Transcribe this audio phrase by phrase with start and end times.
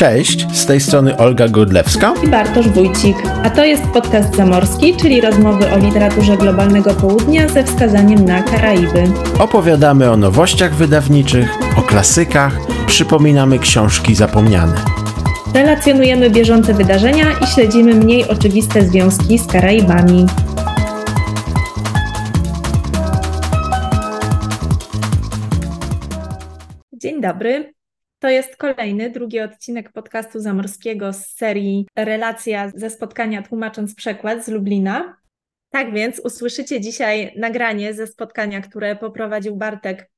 [0.00, 5.20] Cześć, z tej strony Olga Godlewska i Bartosz Wójcik, a to jest podcast Zamorski, czyli
[5.20, 9.04] rozmowy o literaturze globalnego południa ze wskazaniem na Karaiby.
[9.38, 12.52] Opowiadamy o nowościach wydawniczych, o klasykach,
[12.86, 14.74] przypominamy książki zapomniane.
[15.54, 20.26] Relacjonujemy bieżące wydarzenia i śledzimy mniej oczywiste związki z Karaibami.
[26.92, 27.79] Dzień dobry.
[28.20, 34.48] To jest kolejny, drugi odcinek podcastu zamorskiego z serii Relacja ze spotkania tłumacząc przekład z
[34.48, 35.16] Lublina.
[35.70, 40.10] Tak więc usłyszycie dzisiaj nagranie ze spotkania, które poprowadził Bartek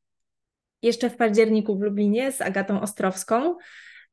[0.82, 3.56] jeszcze w październiku w Lublinie z Agatą Ostrowską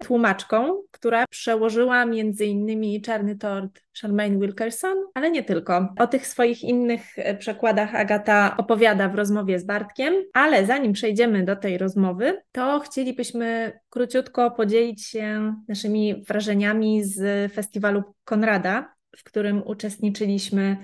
[0.03, 5.93] tłumaczką, która przełożyła między innymi Czarny Tort Charmaine Wilkerson, ale nie tylko.
[5.99, 11.45] O tych swoich innych e, przekładach Agata opowiada w rozmowie z Bartkiem, ale zanim przejdziemy
[11.45, 19.63] do tej rozmowy, to chcielibyśmy króciutko podzielić się naszymi wrażeniami z festiwalu Konrada, w którym
[19.65, 20.77] uczestniczyliśmy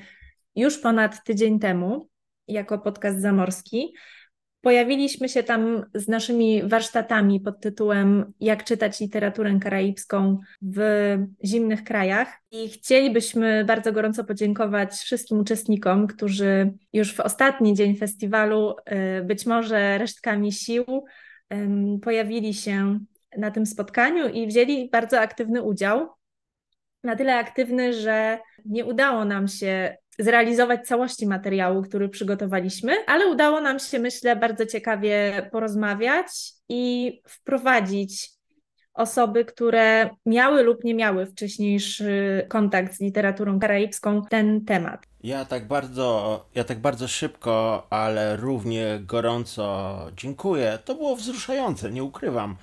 [0.56, 2.10] już ponad tydzień temu
[2.48, 3.94] jako podcast zamorski.
[4.66, 10.80] Pojawiliśmy się tam z naszymi warsztatami pod tytułem Jak czytać literaturę karaibską w
[11.44, 18.76] zimnych krajach i chcielibyśmy bardzo gorąco podziękować wszystkim uczestnikom, którzy już w ostatni dzień festiwalu,
[19.20, 20.86] y, być może resztkami sił,
[22.02, 23.00] pojawili się
[23.38, 26.10] na tym spotkaniu i wzięli bardzo aktywny udział.
[27.04, 33.62] Na tyle aktywny, że nie udało nam się zrealizować całości materiału, który przygotowaliśmy, ale udało
[33.62, 36.28] nam się, myślę, bardzo ciekawie porozmawiać
[36.70, 38.36] i wprowadzić
[38.96, 45.06] osoby, które miały lub nie miały wcześniejszy kontakt z literaturą karaibską, ten temat.
[45.24, 50.80] Ja tak bardzo, ja tak bardzo szybko, ale równie gorąco dziękuję.
[50.86, 52.56] To było wzruszające, nie ukrywam.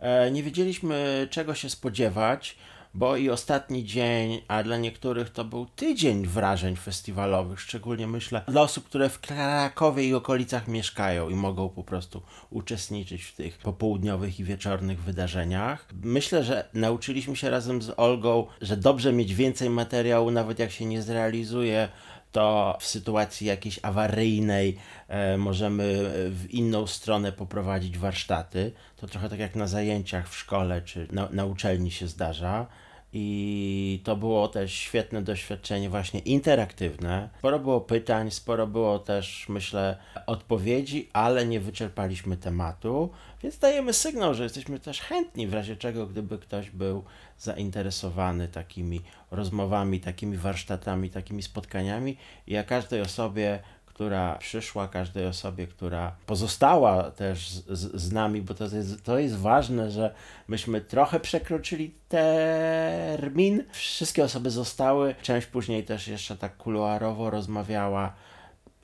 [0.00, 2.56] E, nie wiedzieliśmy czego się spodziewać
[2.94, 8.62] bo i ostatni dzień, a dla niektórych to był tydzień wrażeń festiwalowych, szczególnie myślę dla
[8.62, 14.40] osób, które w Krakowie i okolicach mieszkają i mogą po prostu uczestniczyć w tych popołudniowych
[14.40, 15.88] i wieczornych wydarzeniach.
[16.02, 20.84] Myślę, że nauczyliśmy się razem z Olgą, że dobrze mieć więcej materiału, nawet jak się
[20.84, 21.88] nie zrealizuje
[22.32, 24.76] to w sytuacji jakiejś awaryjnej
[25.08, 25.84] e, możemy
[26.30, 28.72] w inną stronę poprowadzić warsztaty.
[28.96, 32.66] To trochę tak jak na zajęciach w szkole czy na, na uczelni się zdarza.
[33.12, 37.28] I to było też świetne doświadczenie, właśnie interaktywne.
[37.38, 39.96] Sporo było pytań, sporo było też, myślę,
[40.26, 43.10] odpowiedzi, ale nie wyczerpaliśmy tematu,
[43.42, 47.04] więc dajemy sygnał, że jesteśmy też chętni w razie czego, gdyby ktoś był
[47.38, 52.16] zainteresowany takimi rozmowami, takimi warsztatami, takimi spotkaniami.
[52.46, 53.60] Ja każdej osobie
[53.98, 59.36] która przyszła, każdej osobie, która pozostała też z, z, nami, bo to jest, to jest
[59.36, 60.14] ważne, że
[60.48, 63.64] myśmy trochę przekroczyli termin.
[63.72, 68.14] Wszystkie osoby zostały, część później też jeszcze tak kuluarowo rozmawiała.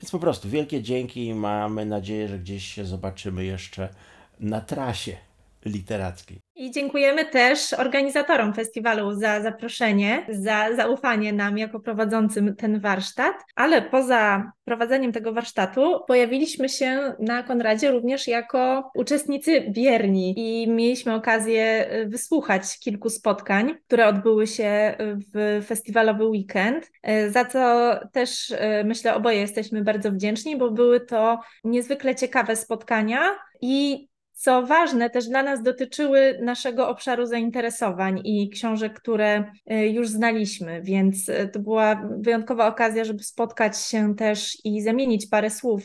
[0.01, 3.89] Więc po prostu wielkie dzięki i mamy nadzieję, że gdzieś się zobaczymy jeszcze
[4.39, 5.17] na trasie
[5.65, 6.39] literackiej.
[6.55, 13.81] I dziękujemy też organizatorom festiwalu za zaproszenie, za zaufanie nam jako prowadzącym ten warsztat, ale
[13.81, 21.93] poza prowadzeniem tego warsztatu pojawiliśmy się na Konradzie również jako uczestnicy bierni i mieliśmy okazję
[21.93, 24.97] y, wysłuchać kilku spotkań, które odbyły się
[25.33, 30.99] w festiwalowy weekend, y, za co też y, myślę oboje jesteśmy bardzo wdzięczni, bo były
[30.99, 33.19] to niezwykle ciekawe spotkania
[33.61, 40.07] i co ważne, też dla nas dotyczyły naszego obszaru zainteresowań i książek, które y, już
[40.07, 45.83] znaliśmy, więc y, to była wyjątkowa okazja, żeby spotkać się też i zamienić parę słów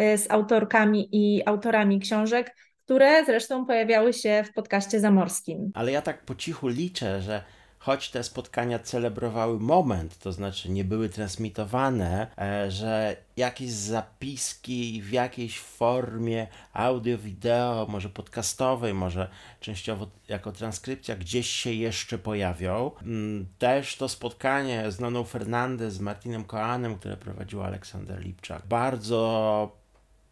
[0.00, 5.70] y, z autorkami i autorami książek, które zresztą pojawiały się w podcaście zamorskim.
[5.74, 7.42] Ale ja tak po cichu liczę, że
[7.82, 15.12] choć te spotkania celebrowały moment, to znaczy nie były transmitowane, e, że jakieś zapiski w
[15.12, 19.28] jakiejś formie audio, wideo, może podcastowej, może
[19.60, 22.90] częściowo jako transkrypcja gdzieś się jeszcze pojawią.
[23.02, 29.82] Mm, też to spotkanie z Noną Fernandez, z Martinem Koanem, które prowadził Aleksander Lipczak, bardzo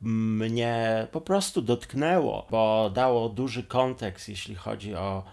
[0.00, 5.24] mnie po prostu dotknęło, bo dało duży kontekst, jeśli chodzi o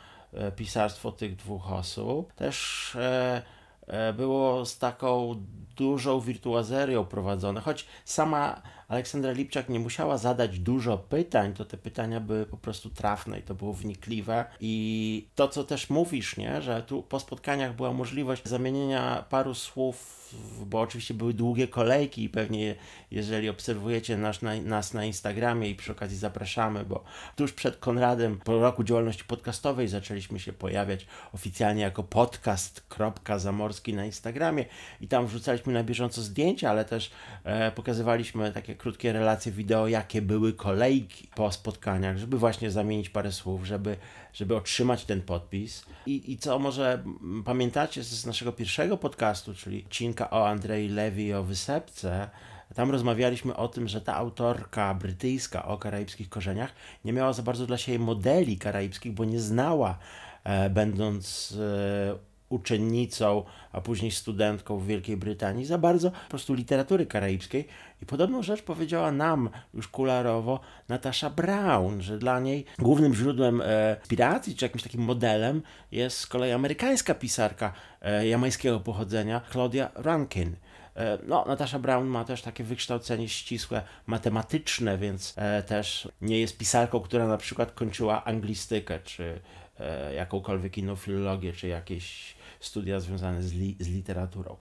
[0.56, 2.34] pisarstwo tych dwóch osób.
[2.34, 3.42] Też e,
[3.88, 5.44] e, było z taką
[5.78, 12.20] dużą wirtuazerią prowadzone, choć sama Aleksandra Lipczak nie musiała zadać dużo pytań, to te pytania
[12.20, 14.46] były po prostu trafne i to było wnikliwe.
[14.60, 20.18] I to, co też mówisz, nie, że tu po spotkaniach była możliwość zamienienia paru słów
[20.66, 22.76] bo oczywiście były długie kolejki i pewnie
[23.12, 27.04] jeżeli obserwujecie nas na, nas na Instagramie i przy okazji zapraszamy, bo
[27.36, 34.66] tuż przed Konradem po roku działalności podcastowej zaczęliśmy się pojawiać oficjalnie jako podcast.zamorski na Instagramie
[35.02, 37.12] i tam wrzucaliśmy na bieżąco zdjęcia, ale też
[37.44, 43.32] e, pokazywaliśmy takie krótkie relacje wideo, jakie były kolejki po spotkaniach, żeby właśnie zamienić parę
[43.32, 43.98] słów, żeby,
[44.34, 45.86] żeby otrzymać ten podpis.
[46.06, 47.04] I, I co może
[47.46, 52.30] pamiętacie z naszego pierwszego podcastu, czyli odcinka o Andrei Lewi o Wysepce,
[52.76, 56.72] tam rozmawialiśmy o tym, że ta autorka brytyjska o karaibskich korzeniach
[57.06, 59.98] nie miała za bardzo dla siebie modeli karaibskich, bo nie znała,
[60.44, 67.06] e, będąc e, uczennicą, a później studentką w Wielkiej Brytanii, za bardzo po prostu literatury
[67.06, 67.68] karaibskiej.
[68.02, 70.60] I podobną rzecz powiedziała nam już kularowo
[70.90, 75.62] Natasha Brown, że dla niej głównym źródłem e, inspiracji, czy jakimś takim modelem
[75.92, 80.56] jest z kolei amerykańska pisarka e, jamańskiego pochodzenia, Claudia Rankin.
[80.98, 86.58] E, no, Natasha Brown ma też takie wykształcenie ścisłe, matematyczne, więc e, też nie jest
[86.58, 89.40] pisarką, która na przykład kończyła anglistykę, czy
[89.80, 94.58] e, jakąkolwiek inną filologię, czy jakieś studia związane z, li z literaturą.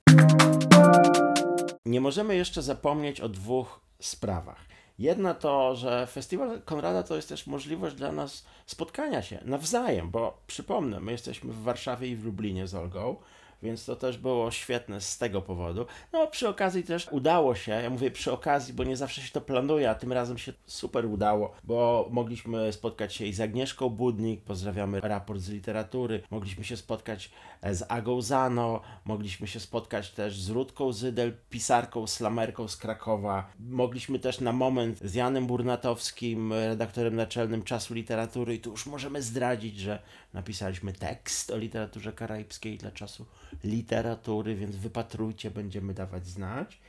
[1.87, 4.67] Nie możemy jeszcze zapomnieć o dwóch sprawach.
[4.99, 10.43] Jedna to, że Festiwal Konrada to jest też możliwość dla nas spotkania się nawzajem, bo
[10.47, 13.17] przypomnę, my jesteśmy w Warszawie i w Lublinie z Olgą
[13.63, 15.87] więc to też było świetne z tego powodu.
[16.13, 19.41] No, przy okazji też udało się, ja mówię przy okazji, bo nie zawsze się to
[19.41, 24.43] planuje, a tym razem się super udało, bo mogliśmy spotkać się i z Agnieszką Budnik,
[24.43, 27.31] pozdrawiamy raport z literatury, mogliśmy się spotkać
[27.63, 33.51] e, z Agą Zano, mogliśmy się spotkać też z Rudką Zydel, pisarką, slamerką z Krakowa,
[33.59, 39.23] mogliśmy też na moment z Janem Burnatowskim, redaktorem naczelnym Czasu Literatury i tu już możemy
[39.23, 40.03] zdradzić, że
[40.35, 43.27] napisaliśmy tekst o literaturze karaibskiej dla Czasu
[43.65, 46.81] literatury, więc wypatrujcie, będziemy dawać znać.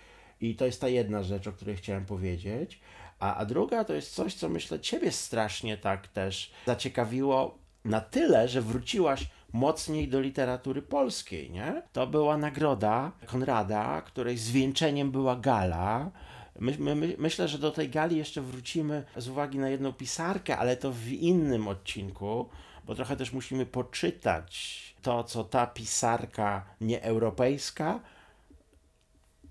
[0.41, 2.79] I to jest ta jedna rzecz, o której chciałem powiedzieć.
[3.19, 8.47] A, a druga to jest coś, co myślę Ciebie strasznie tak też zaciekawiło na tyle,
[8.47, 11.81] że wróciłaś mocniej do literatury polskiej, nie?
[11.93, 16.11] To była nagroda Konrada, której zwieńczeniem była gala.
[16.59, 20.57] My, my, my, myślę, że do tej gali jeszcze wrócimy z uwagi na jedną pisarkę,
[20.57, 22.49] ale to w innym odcinku,
[22.87, 27.99] bo trochę też musimy poczytać to, co ta pisarka nieeuropejska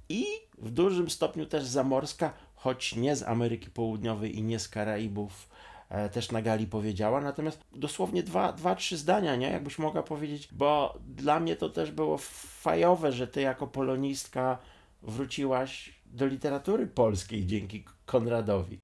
[0.09, 0.25] i
[0.59, 5.49] w dużym stopniu też zamorska, choć nie z Ameryki Południowej i nie z Karaibów,
[5.88, 7.21] e, też na gali powiedziała.
[7.21, 9.50] Natomiast dosłownie dwa, dwa, trzy zdania, nie?
[9.50, 14.59] Jakbyś mogła powiedzieć, bo dla mnie to też było fajowe, że ty jako polonistka
[15.03, 18.79] wróciłaś do literatury polskiej dzięki Konradowi.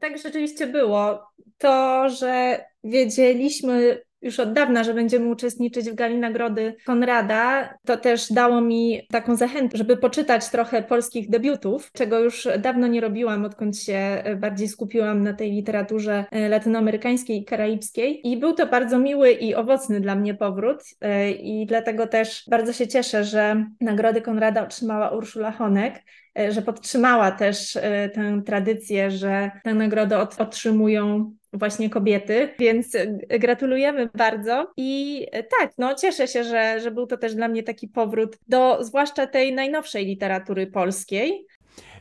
[0.00, 1.28] Tak rzeczywiście było.
[1.58, 8.32] To, że wiedzieliśmy już od dawna, że będziemy uczestniczyć w gali nagrody Konrada, to też
[8.32, 13.78] dało mi taką zachętę, żeby poczytać trochę polskich debiutów, czego już dawno nie robiłam, odkąd
[13.78, 18.28] się bardziej skupiłam na tej literaturze e, latynoamerykańskiej i karaibskiej.
[18.28, 22.72] I był to bardzo miły i owocny dla mnie powrót e, i dlatego też bardzo
[22.72, 26.02] się cieszę, że nagrody Konrada otrzymała Urszula Honek
[26.38, 27.72] e, że podtrzymała też
[28.14, 33.06] tę tradycję, że tę nagrodę otrzymują właśnie kobiety, więc e,
[33.38, 37.62] gratulujemy bardzo i e, tak, no cieszę się, że, że był to też dla mnie
[37.62, 41.46] taki powrót do zwłaszcza tej najnowszej literatury polskiej.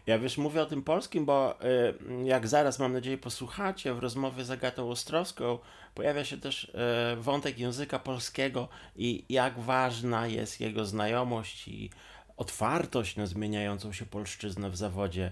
[0.08, 1.94] Ja wiesz, mówię o tym polskim, bo e,
[2.24, 5.60] jak zaraz mam nadzieję posłuchacie w rozmowie z Agatą Ostrowską,
[5.96, 6.72] pojawia się też
[7.18, 11.90] wątek języka polskiego i jak ważna jest jego znajomość i
[12.38, 15.32] otwartość na zmieniającą się polszczyznę w zawodzie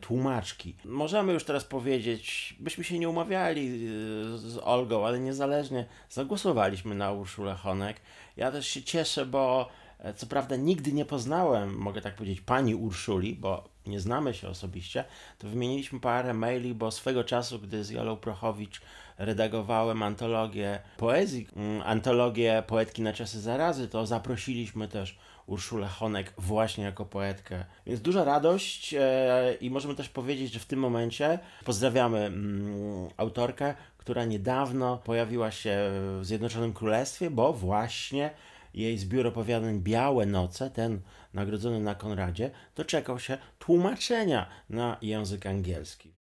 [0.00, 0.74] tłumaczki.
[0.84, 3.86] Możemy już teraz powiedzieć, byśmy się nie umawiali
[4.34, 8.00] e, z Olgą, ale niezależnie zagłosowaliśmy na Urszulę Honek.
[8.36, 12.74] Ja też się cieszę, bo e, co prawda nigdy nie poznałem, mogę tak powiedzieć, pani
[12.74, 15.04] Urszuli, bo nie znamy się osobiście,
[15.38, 18.80] to wymieniliśmy parę maili, bo swego czasu, gdy z Jolą Prochowicz
[19.18, 25.18] redagowałem antologię poezji, mm, antologię poetki na czasy zarazy, to zaprosiliśmy też
[25.52, 27.64] Urszulę Honek właśnie jako poetkę.
[27.86, 33.74] Więc duża radość e, i możemy też powiedzieć, że w tym momencie pozdrawiamy mm, autorkę,
[33.98, 35.76] która niedawno pojawiła się
[36.20, 38.30] w Zjednoczonym Królestwie, bo właśnie
[38.74, 41.00] jej zbiór opowiadań Białe Noce, ten
[41.34, 46.12] nagrodzony na Konradzie, doczekał się tłumaczenia na język angielski.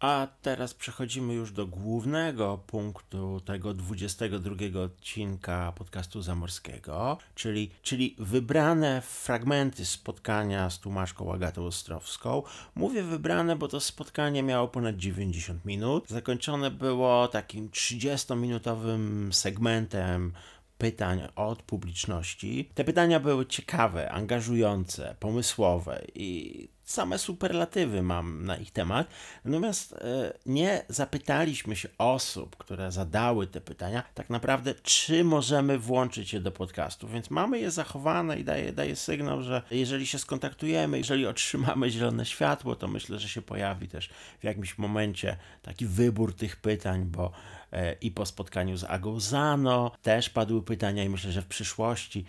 [0.00, 9.00] A teraz przechodzimy już do głównego punktu tego 22 odcinka podcastu zamorskiego, czyli, czyli wybrane
[9.00, 12.42] fragmenty spotkania z tłumaczką Agatą Ostrowską.
[12.74, 16.08] Mówię wybrane, bo to spotkanie miało ponad 90 minut.
[16.08, 20.32] Zakończone było takim 30-minutowym segmentem
[20.78, 22.70] pytań od publiczności.
[22.74, 29.08] Te pytania były ciekawe, angażujące, pomysłowe i same superlatywy mam na ich temat.
[29.44, 36.32] Natomiast e, nie zapytaliśmy się osób, które zadały te pytania, tak naprawdę, czy możemy włączyć
[36.32, 37.08] je do podcastu.
[37.08, 42.26] Więc mamy je zachowane i daje, daje sygnał, że jeżeli się skontaktujemy, jeżeli otrzymamy zielone
[42.26, 47.32] światło, to myślę, że się pojawi też w jakimś momencie taki wybór tych pytań, bo
[47.72, 52.24] e, i po spotkaniu z Agą Zano też padły pytania i myślę, że w przyszłości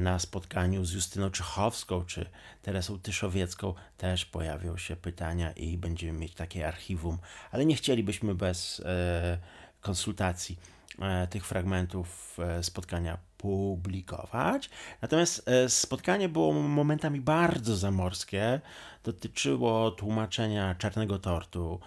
[0.00, 2.26] na spotkaniu z Justyną Czychowską czy
[2.62, 7.18] Teresą Tyszowiecką też pojawią się pytania i będziemy mieć takie archiwum,
[7.50, 9.38] ale nie chcielibyśmy bez e,
[9.80, 10.58] konsultacji
[11.00, 14.70] e, tych fragmentów spotkania publikować.
[15.02, 18.60] Natomiast spotkanie było momentami bardzo zamorskie.
[19.04, 21.80] Dotyczyło tłumaczenia Czarnego Tortu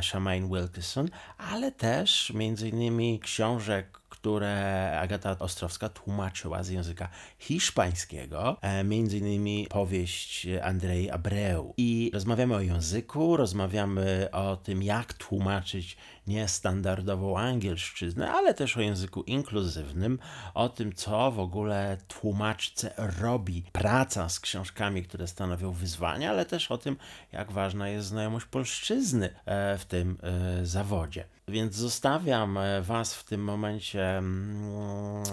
[0.00, 8.84] Shamaine Wilkinson, ale też między innymi książek które Agata Ostrowska tłumaczyła z języka hiszpańskiego, e,
[8.84, 11.74] między innymi powieść Andrzej Abreu.
[11.76, 19.22] I rozmawiamy o języku, rozmawiamy o tym, jak tłumaczyć niestandardową angielszczyznę, ale też o języku
[19.22, 20.18] inkluzywnym,
[20.54, 26.70] o tym, co w ogóle tłumaczce robi praca z książkami, które stanowią wyzwania, ale też
[26.70, 26.96] o tym,
[27.32, 31.24] jak ważna jest znajomość polszczyzny e, w tym e, zawodzie.
[31.48, 35.24] Więc zostawiam e, Was w tym momencie mm,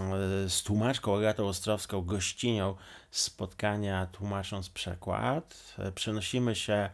[0.50, 2.76] z tłumaczką Agatą Ostrowską, gościnią
[3.12, 5.76] spotkania tłumacząc przekład.
[5.96, 6.90] Przenosimy się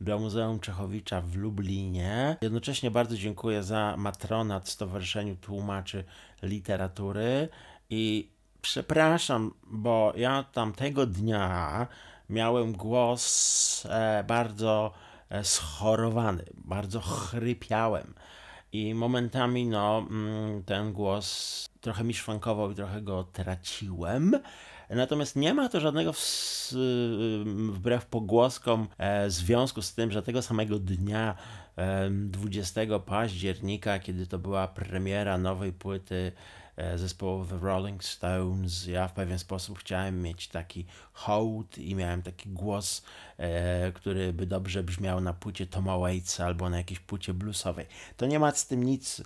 [0.00, 2.36] do Muzeum Czechowicza w Lublinie.
[2.40, 6.04] Jednocześnie bardzo dziękuję za matronat Stowarzyszeniu Tłumaczy
[6.42, 7.48] Literatury
[7.90, 8.28] i
[8.62, 11.86] przepraszam, bo ja tamtego dnia
[12.30, 14.92] miałem głos e, bardzo
[15.30, 18.14] e, schorowany, bardzo chrypiałem
[18.72, 24.32] i momentami no, mm, ten głos trochę mi szwankował i trochę go traciłem.
[24.90, 26.20] Natomiast nie ma to żadnego w,
[27.72, 31.36] wbrew pogłoskom e, związku z tym, że tego samego dnia
[32.10, 36.32] 20 października, kiedy to była premiera nowej płyty
[36.76, 38.86] e, zespołu The Rolling Stones.
[38.86, 43.02] Ja w pewien sposób chciałem mieć taki hołd i miałem taki głos,
[43.38, 47.86] e, który by dobrze brzmiał na płycie Toma Waitsa albo na jakiejś płycie bluesowej.
[48.16, 49.22] To nie ma z tym nic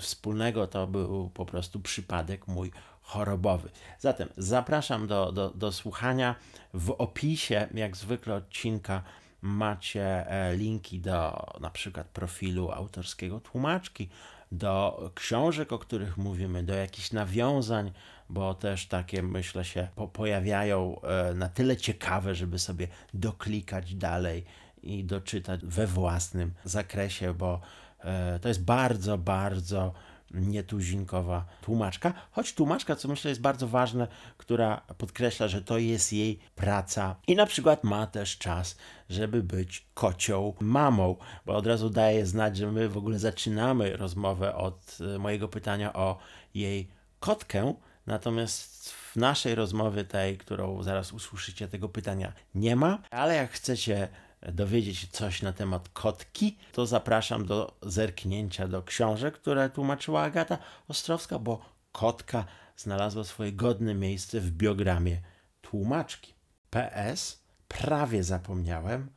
[0.00, 2.72] wspólnego, to był po prostu przypadek mój
[3.06, 3.70] chorobowy.
[3.98, 6.34] Zatem zapraszam do, do, do słuchania.
[6.74, 9.02] W opisie, jak zwykle, odcinka
[9.42, 14.08] macie e, linki do na przykład profilu autorskiego tłumaczki,
[14.52, 17.92] do książek, o których mówimy, do jakichś nawiązań,
[18.28, 24.44] bo też takie myślę się po pojawiają e, na tyle ciekawe, żeby sobie doklikać dalej
[24.82, 27.60] i doczytać we własnym zakresie, bo
[28.00, 29.92] e, to jest bardzo, bardzo
[30.36, 36.38] nietuzinkowa tłumaczka, choć tłumaczka, co myślę jest bardzo ważne, która podkreśla, że to jest jej
[36.54, 38.76] praca i na przykład ma też czas,
[39.10, 41.16] żeby być kocią mamą,
[41.46, 45.92] bo od razu daje znać, że my w ogóle zaczynamy rozmowę od e, mojego pytania
[45.92, 46.18] o
[46.54, 46.88] jej
[47.20, 47.74] kotkę,
[48.06, 54.08] natomiast w naszej rozmowie tej, którą zaraz usłyszycie, tego pytania nie ma, ale jak chcecie
[54.42, 61.38] dowiedzieć coś na temat kotki, to zapraszam do zerknięcia do książek, które tłumaczyła Agata Ostrowska,
[61.38, 61.60] bo
[61.92, 62.44] kotka
[62.76, 65.20] znalazła swoje godne miejsce w biogramie
[65.62, 66.34] tłumaczki.
[66.70, 69.10] PS, prawie zapomniałem,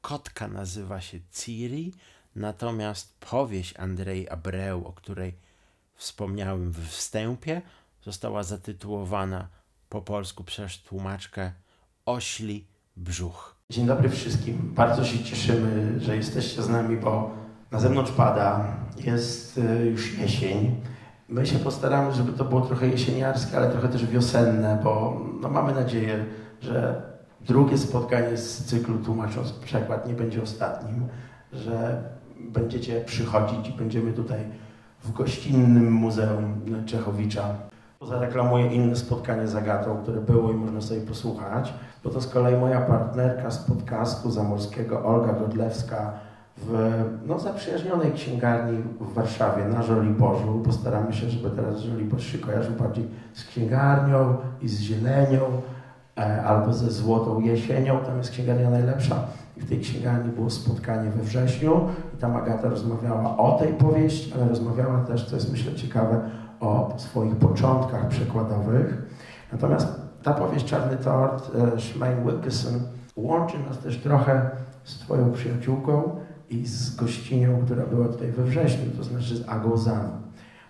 [0.00, 1.94] kotka nazywa się Ciri,
[2.34, 5.34] natomiast powieść Andrzej Abreu, o której
[5.94, 7.62] wspomniałem w wstępie,
[8.02, 9.48] została zatytułowana
[9.88, 11.52] po polsku przez tłumaczkę
[12.06, 12.66] Ośli
[12.96, 13.55] Brzuch.
[13.70, 14.72] Dzień dobry wszystkim.
[14.74, 17.30] Bardzo się cieszymy, że jesteście z nami, bo
[17.70, 18.64] na zewnątrz pada,
[19.04, 20.80] jest y, już jesień.
[21.28, 25.74] My się postaramy, żeby to było trochę jesieniarskie, ale trochę też wiosenne, bo no, mamy
[25.74, 26.24] nadzieję,
[26.60, 27.02] że
[27.40, 31.08] drugie spotkanie z cyklu Tłumacząc Przekład nie będzie ostatnim,
[31.52, 32.02] że
[32.40, 34.40] będziecie przychodzić i będziemy tutaj
[35.02, 37.54] w gościnnym Muzeum Czechowicza
[38.02, 41.74] Zareklamuję inne spotkanie z Agatą, które było i można sobie posłuchać,
[42.06, 46.12] bo to z kolei moja partnerka z podcastu zamorskiego, Olga Godlewska,
[46.56, 46.92] w
[47.26, 50.62] no, zaprzyjaźnionej księgarni w Warszawie na Żoliborzu.
[50.64, 55.40] Postaramy się, żeby teraz Żoliborz się kojarzył bardziej z księgarnią i z zielenią.
[56.18, 59.16] e, albo ze Złotą Jesienią, tam jest księgarnia najlepsza.
[59.56, 61.80] I w tej księgarni było spotkanie we wrześniu
[62.14, 66.20] i tam Agata rozmawiała o tej powieści, ale rozmawiała też, co jest myślę ciekawe,
[66.60, 69.02] o swoich początkach przekładowych.
[69.52, 72.80] Natomiast ta powieść Czarny Tort, e, Shmaine Wilkerson,
[73.16, 74.50] łączy nas też trochę
[74.84, 79.76] z Twoją przyjaciółką i z gościnią, która była tutaj we wrześniu, to znaczy z Agą
[79.76, 80.08] Zanu.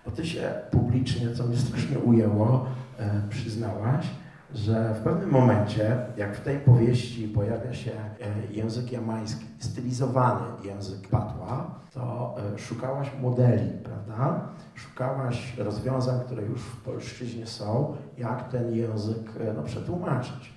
[0.04, 2.66] Bo Ty się publicznie, co mnie strasznie ujęło,
[2.98, 4.06] e, przyznałaś,
[4.54, 11.08] że w pewnym momencie, jak w tej powieści pojawia się e, język jamański, stylizowany język
[11.08, 13.95] patła, to szukałaś modeli, prawda?
[14.74, 20.54] Szukałaś rozwiązań, które już w polszczyźnie są, jak ten język e, no, przetłumaczyć.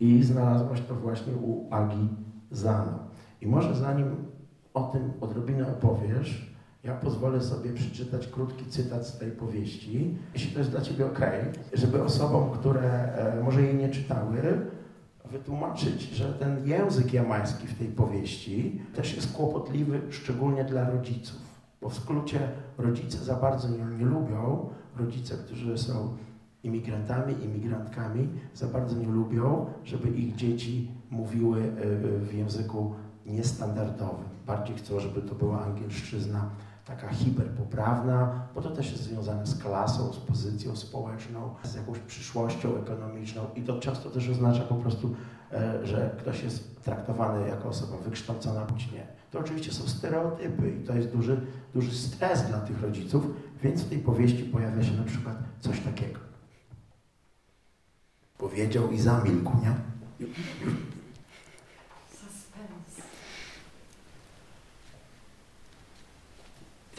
[0.00, 2.08] I znalazłaś to właśnie u Agi
[2.50, 2.98] Zano.
[3.40, 4.16] I może zanim
[4.74, 6.50] o tym odrobinę opowiesz,
[6.84, 11.20] ja pozwolę sobie przeczytać krótki cytat z tej powieści, jeśli to jest dla Ciebie ok,
[11.72, 14.60] żeby osobom, które e, może jej nie czytały,
[15.30, 21.49] wytłumaczyć, że ten język jamański w tej powieści też jest kłopotliwy, szczególnie dla rodziców.
[21.80, 26.16] Bo w skrócie rodzice za bardzo nie, nie lubią, rodzice, którzy są
[26.62, 32.94] imigrantami, imigrantkami, za bardzo nie lubią, żeby ich dzieci mówiły e, w języku
[33.26, 34.28] niestandardowym.
[34.46, 36.50] Bardziej chcą, żeby to była angielszczyzna
[36.84, 42.76] taka hiperpoprawna, bo to też jest związane z klasą, z pozycją społeczną, z jakąś przyszłością
[42.76, 45.14] ekonomiczną i to często też oznacza po prostu,
[45.52, 49.19] e, że ktoś jest traktowany jako osoba wykształcona bądź nie.
[49.30, 51.40] To oczywiście są stereotypy i to jest duży,
[51.74, 53.26] duży stres dla tych rodziców,
[53.62, 56.20] więc w tej powieści pojawia się na przykład coś takiego.
[58.38, 59.74] Powiedział i zamilkł, nie?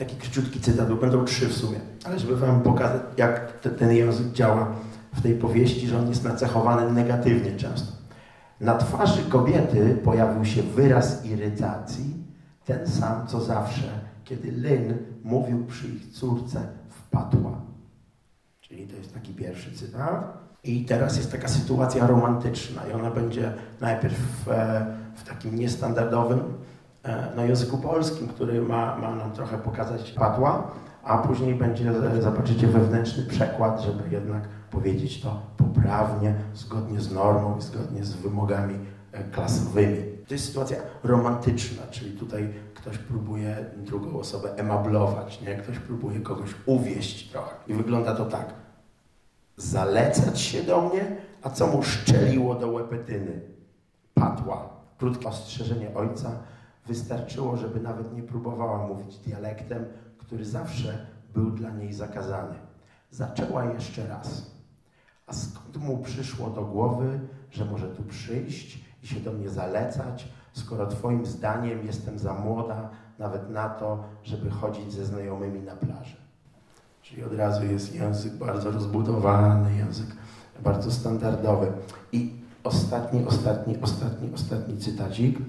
[0.06, 3.92] taki króciutki cytat, bo będą trzy w sumie, ale żeby wam pokazać, jak te, ten
[3.92, 4.76] język działa
[5.14, 7.92] w tej powieści, że on jest nacechowany negatywnie często.
[8.62, 12.21] Na twarzy kobiety pojawił się wyraz irytacji,
[12.78, 17.62] ten sam co zawsze, kiedy Lynn mówił przy ich córce wpadła.
[18.62, 20.42] Czyli to jest taki pierwszy cytat.
[20.64, 24.86] I teraz jest taka sytuacja romantyczna i ona będzie najpierw w, e,
[25.16, 26.40] w takim niestandardowym
[27.04, 30.72] E, na języku polskim, który ma, ma nam trochę pokazać padła,
[31.04, 37.58] a później będzie, e, zobaczycie, wewnętrzny przekład, żeby jednak powiedzieć to poprawnie, zgodnie z normą
[37.58, 38.76] i zgodnie z wymogami
[39.32, 40.11] klasowymi.
[40.32, 45.56] To jest sytuacja romantyczna, czyli tutaj ktoś próbuje drugą osobę emablować, nie?
[45.56, 47.56] ktoś próbuje kogoś uwieść trochę.
[47.68, 48.54] I wygląda to tak.
[49.58, 53.42] Zalecać się do mnie, a co mu szczeliło do łepetyny?
[54.14, 54.70] Padła.
[54.98, 56.32] Krótkie ostrzeżenie ojca,
[56.88, 59.86] Wystarczyło, żeby nawet nie próbowała mówić dialektem,
[60.18, 62.56] który zawsze był dla niej zakazany.
[63.10, 64.52] Zaczęła jeszcze raz.
[65.28, 67.20] A skąd mu przyszło do głowy,
[67.52, 72.90] że może tu przyjść i się do mnie zalecać, skoro Twoim zdaniem jestem za młoda
[73.20, 76.16] nawet na to, żeby chodzić ze znajomymi na plażę?
[77.02, 80.08] Czyli od razu jest język bardzo rozbudowany, język
[80.64, 81.72] bardzo standardowy.
[82.12, 82.34] I
[82.64, 85.40] ostatni, ostatni, ostatni, ostatni cytacik.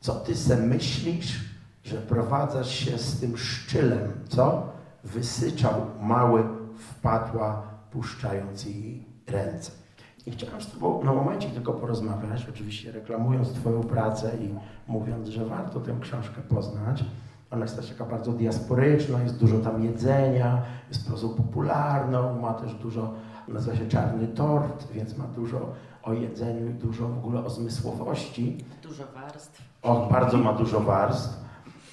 [0.00, 1.40] Co ty se myślisz,
[1.84, 4.72] że prowadzasz się z tym szczylem, co?
[5.04, 6.44] Wysyczał mały,
[6.78, 9.81] wpadła, puszczając jej ręce.
[10.26, 14.54] I chciałem z Tobą na momencie tylko porozmawiać, oczywiście reklamując Twoją pracę i
[14.92, 17.04] mówiąc, że warto tę książkę poznać.
[17.50, 22.74] Ona jest też taka bardzo diasporyczna, jest dużo tam jedzenia, jest prozą popularną, ma też
[22.74, 23.14] dużo,
[23.48, 28.64] nazywa się Czarny Tort, więc ma dużo o jedzeniu i dużo w ogóle o zmysłowości.
[28.82, 29.62] Dużo warstw.
[29.82, 31.44] Och, bardzo ma dużo warstw,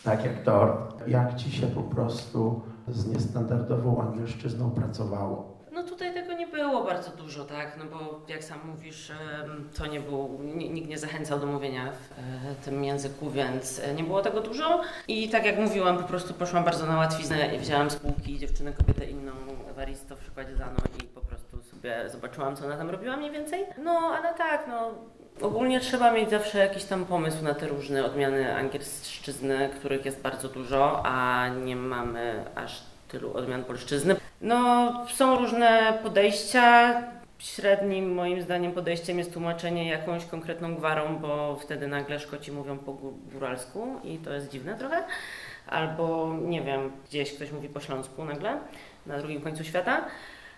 [0.04, 0.88] tak jak to.
[1.08, 5.59] Jak ci się po prostu z niestandardową angielszczyzną pracowało?
[5.80, 9.12] No tutaj tego nie było bardzo dużo, tak, no bo jak sam mówisz,
[9.78, 14.04] to nie był, nikt nie zachęcał do mówienia w e, tym języku, więc e, nie
[14.04, 14.82] było tego dużo.
[15.08, 18.74] I tak jak mówiłam, po prostu poszłam bardzo na łatwiznę i wzięłam z półki dziewczynę,
[18.74, 19.32] kobietę inną,
[19.70, 23.66] Ewaristo w przykładzie Zano i po prostu sobie zobaczyłam, co ona tam robiła mniej więcej.
[23.84, 24.92] No, ale tak, no
[25.42, 30.50] Ogólnie trzeba mieć zawsze jakiś tam pomysł na te różne odmiany angielszczyzny, których jest bardzo
[30.50, 34.16] dużo, a nie mamy aż tylu odmian polszczyzny.
[34.42, 36.94] No, są różne podejścia.
[37.40, 42.94] Średnim moim zdaniem podejściem jest tłumaczenie jakąś konkretną gwarą, bo wtedy nagle Szkoci mówią po
[43.34, 45.04] góralsku i to jest dziwne trochę.
[45.68, 48.58] Albo, nie wiem, gdzieś ktoś mówi po śląsku nagle,
[49.06, 50.06] na drugim końcu świata.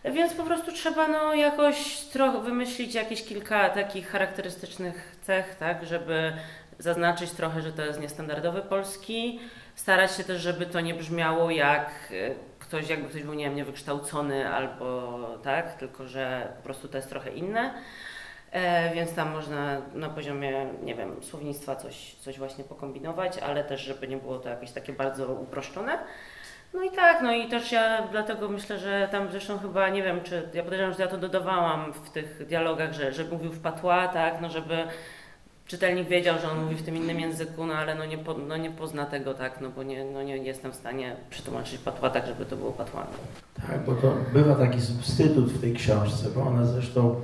[0.06, 6.34] Więc po prostu trzeba no, jakoś trochę wymyślić jakieś kilka takich charakterystycznych cech, tak, żeby
[6.80, 9.40] zaznaczyć trochę, że to jest niestandardowy polski.
[9.76, 13.56] Starać się też, żeby to nie brzmiało jak e, ktoś, jakby ktoś był, nie wiem,
[13.56, 17.74] niewykształcony albo tak, tylko że po prostu to jest trochę inne.
[18.52, 23.82] E, więc tam można na poziomie, nie wiem, słownictwa coś, coś właśnie pokombinować, ale też,
[23.82, 26.00] żeby nie było to jakieś takie bardzo uproszczone.
[26.74, 30.22] No i tak, no i też ja dlatego myślę, że tam zresztą chyba, nie wiem,
[30.24, 34.08] czy ja podejrzewam, że ja to dodawałam w tych dialogach, że, że mówił w patła,
[34.08, 34.88] tak, no żeby
[35.72, 38.58] czytelnik wiedział, że on mówi w tym innym języku, no ale no nie, po, no
[38.58, 42.28] nie pozna tego, tak, no bo nie, no nie jestem w stanie przetłumaczyć patła tak,
[42.28, 43.10] żeby to było patłane.
[43.68, 47.16] Tak, bo to bywa taki substytut w tej książce, bo ona zresztą,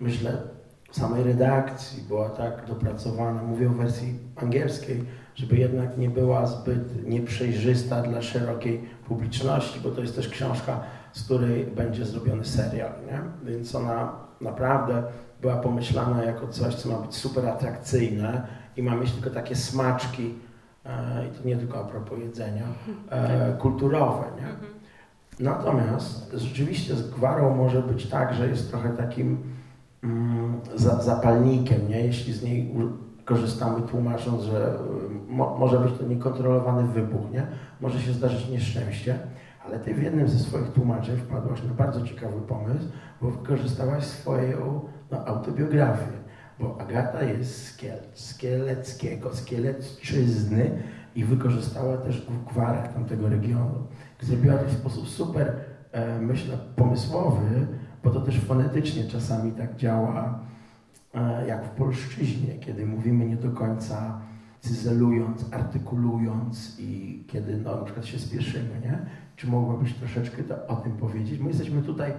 [0.00, 0.36] myślę,
[0.90, 7.08] w samej redakcji była tak dopracowana, mówię o wersji angielskiej, żeby jednak nie była zbyt
[7.08, 10.80] nieprzejrzysta dla szerokiej publiczności, bo to jest też książka,
[11.12, 13.20] z której będzie zrobiony serial, nie?
[13.50, 15.02] Więc ona naprawdę
[15.40, 18.46] była pomyślana jako coś, co ma być super atrakcyjne
[18.76, 20.34] i ma mieć tylko takie smaczki,
[20.84, 22.64] e, i to nie tylko a propos jedzenia,
[23.10, 24.76] e, kulturowe, nie?
[25.40, 29.38] Natomiast rzeczywiście z gwarą może być tak, że jest trochę takim
[30.04, 32.00] mm, za, zapalnikiem, nie?
[32.00, 32.74] jeśli z niej
[33.24, 34.78] korzystamy tłumacząc, że
[35.28, 37.46] mo, może być to niekontrolowany wybuch, nie?
[37.80, 39.18] może się zdarzyć nieszczęście,
[39.66, 42.88] ale ty w jednym ze swoich tłumaczeń wpadłaś na bardzo ciekawy pomysł,
[43.22, 46.12] bo wykorzystałaś swoją no, autobiografię,
[46.60, 50.82] bo Agata jest z Kiel, z Kieleckiego, z Kielecczyzny
[51.14, 53.86] i wykorzystała też gwarę tamtego regionu.
[54.20, 55.52] Zrobiła to w sposób super,
[55.92, 57.66] e, myślę, pomysłowy,
[58.04, 60.40] bo to też fonetycznie czasami tak działa,
[61.14, 64.20] e, jak w polszczyźnie, kiedy mówimy nie do końca
[64.60, 69.06] cyzelując, artykulując i kiedy no, na przykład się spieszymy, nie?
[69.36, 71.40] Czy mogłabyś troszeczkę to, o tym powiedzieć?
[71.40, 72.12] My jesteśmy tutaj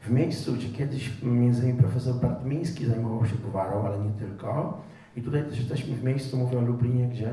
[0.00, 4.80] w miejscu, gdzie kiedyś między innymi profesor Bartmiński zajmował się gwarą, ale nie tylko.
[5.16, 7.30] I tutaj też jesteśmy w miejscu, mówię o Lublinie, gdzie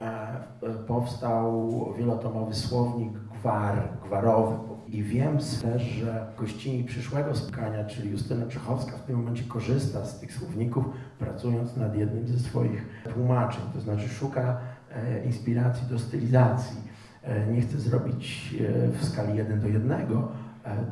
[0.00, 4.56] e, e, powstał wielotomowy słownik gwar, gwarowy.
[4.88, 10.20] I wiem też, że gościni przyszłego spotkania, czyli Justyna Czechowska, w tym momencie korzysta z
[10.20, 10.84] tych słowników,
[11.18, 13.62] pracując nad jednym ze swoich tłumaczeń.
[13.74, 14.60] To znaczy szuka
[14.90, 16.95] e, inspiracji do stylizacji.
[17.26, 20.06] E, nie chce zrobić e, w skali 1 do 1 e,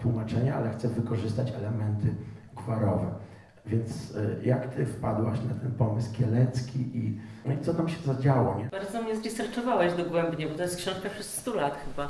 [0.02, 2.06] tłumaczenia, ale chce wykorzystać elementy
[2.56, 3.06] gwarowe.
[3.66, 8.58] Więc jak ty wpadłaś na ten pomysł kielecki i, no i co tam się zadziało?
[8.58, 8.64] Nie?
[8.64, 12.08] Bardzo mnie zresearchowałeś dogłębnie, bo to jest książka przez 100 lat chyba.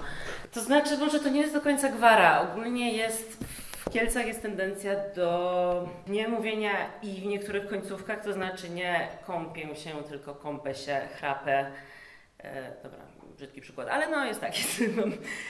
[0.53, 2.51] To znaczy, może to nie jest do końca gwara.
[2.51, 3.45] Ogólnie jest
[3.87, 9.77] w Kielcach jest tendencja do nie mówienia i w niektórych końcówkach, to znaczy nie kąpię
[9.77, 11.67] się, tylko kąpę się, chrapę.
[12.39, 12.99] E, dobra,
[13.37, 14.83] brzydki przykład, ale no jest tak, jest,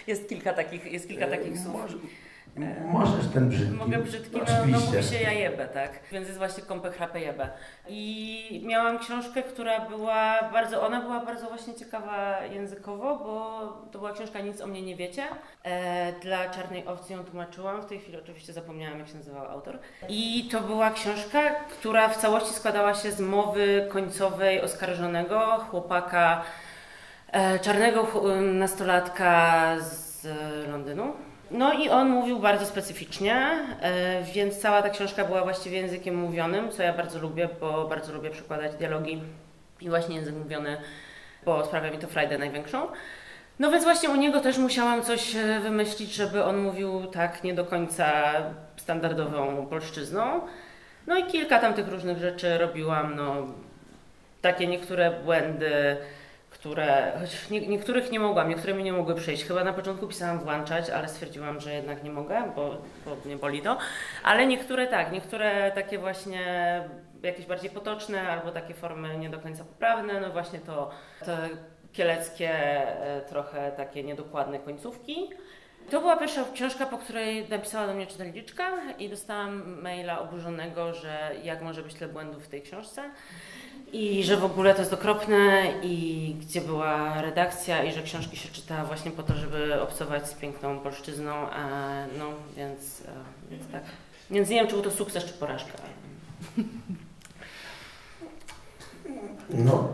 [0.07, 1.83] jest kilka takich, jest kilka takich słów.
[1.83, 1.97] Może,
[2.87, 3.75] możesz ten brzydki.
[3.75, 5.91] Mogę brzydki, no, no mówi się ja jebę, tak?
[6.13, 7.49] Więc jest właśnie kąpę chrapę jebę.
[7.89, 13.61] I miałam książkę, która była bardzo, ona była bardzo właśnie ciekawa językowo, bo
[13.93, 15.23] to była książka Nic o mnie nie wiecie.
[15.63, 19.79] E, dla Czarnej Owcy ją tłumaczyłam, w tej chwili oczywiście zapomniałam jak się nazywał autor.
[20.09, 26.74] I to była książka, która w całości składała się z mowy końcowej oskarżonego, chłopaka, e,
[27.63, 30.27] czarnego ch- nastolatka z
[30.71, 31.13] Londynu.
[31.51, 33.35] No i on mówił bardzo specyficznie,
[33.81, 38.13] e, więc cała ta książka była właściwie językiem mówionym, co ja bardzo lubię, bo bardzo
[38.13, 39.23] lubię przekładać dialogi
[39.81, 40.77] i właśnie język mówiony,
[41.45, 42.87] bo sprawia mi to frajdę największą.
[43.59, 47.55] No więc właśnie u niego też musiałam coś e, wymyślić, żeby on mówił tak nie
[47.55, 48.13] do końca
[48.77, 50.41] standardową polszczyzną.
[51.07, 53.35] No i kilka tam tych różnych rzeczy robiłam, no
[54.43, 55.97] takie niektóre błędy,
[56.65, 59.45] które, choć nie, niektórych nie mogłam, niektóre mi nie mogły przejść.
[59.45, 63.63] Chyba na początku pisałam włączać, ale stwierdziłam, że jednak nie mogę, bo, bo mnie boli
[63.63, 63.79] to.
[64.23, 66.43] Ale niektóre tak, niektóre takie właśnie
[67.23, 70.91] jakieś bardziej potoczne albo takie formy nie do końca poprawne, no właśnie to,
[71.25, 71.49] te
[71.93, 75.31] kieleckie, e, trochę takie niedokładne końcówki.
[75.91, 81.31] To była pierwsza książka, po której napisała do mnie czytelniczka i dostałam maila oburzonego, że
[81.43, 83.03] jak może być tyle błędów w tej książce
[83.93, 88.49] i że w ogóle to jest okropne i gdzie była redakcja i że książki się
[88.49, 91.69] czyta właśnie po to, żeby obcować z piękną polszczyzną, a
[92.19, 93.83] no więc, e, więc tak.
[94.31, 95.73] Więc nie wiem, czy był to sukces, czy porażka.
[99.51, 99.89] No,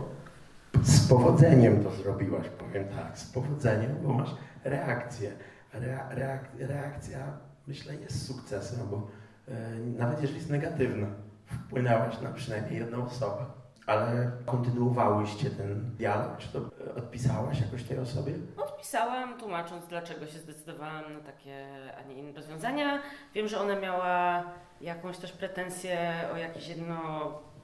[0.83, 4.29] z powodzeniem to zrobiłaś, powiem tak, z powodzeniem, bo masz
[4.63, 5.31] reakcję.
[5.73, 7.19] Rea, reak, reakcja,
[7.67, 9.07] myślę, jest sukcesem, bo
[9.47, 11.07] e, nawet jeżeli jest negatywna,
[11.45, 13.45] wpłynęłaś na przynajmniej jedną osobę.
[13.87, 16.37] Ale kontynuowałyście ten dialog?
[16.37, 18.33] Czy to e, odpisałaś jakoś tej osobie?
[18.57, 23.01] Odpisałam, tłumacząc, dlaczego się zdecydowałam na takie, a nie inne rozwiązania.
[23.33, 24.43] Wiem, że ona miała
[24.81, 26.97] jakąś też pretensję o jakieś jedno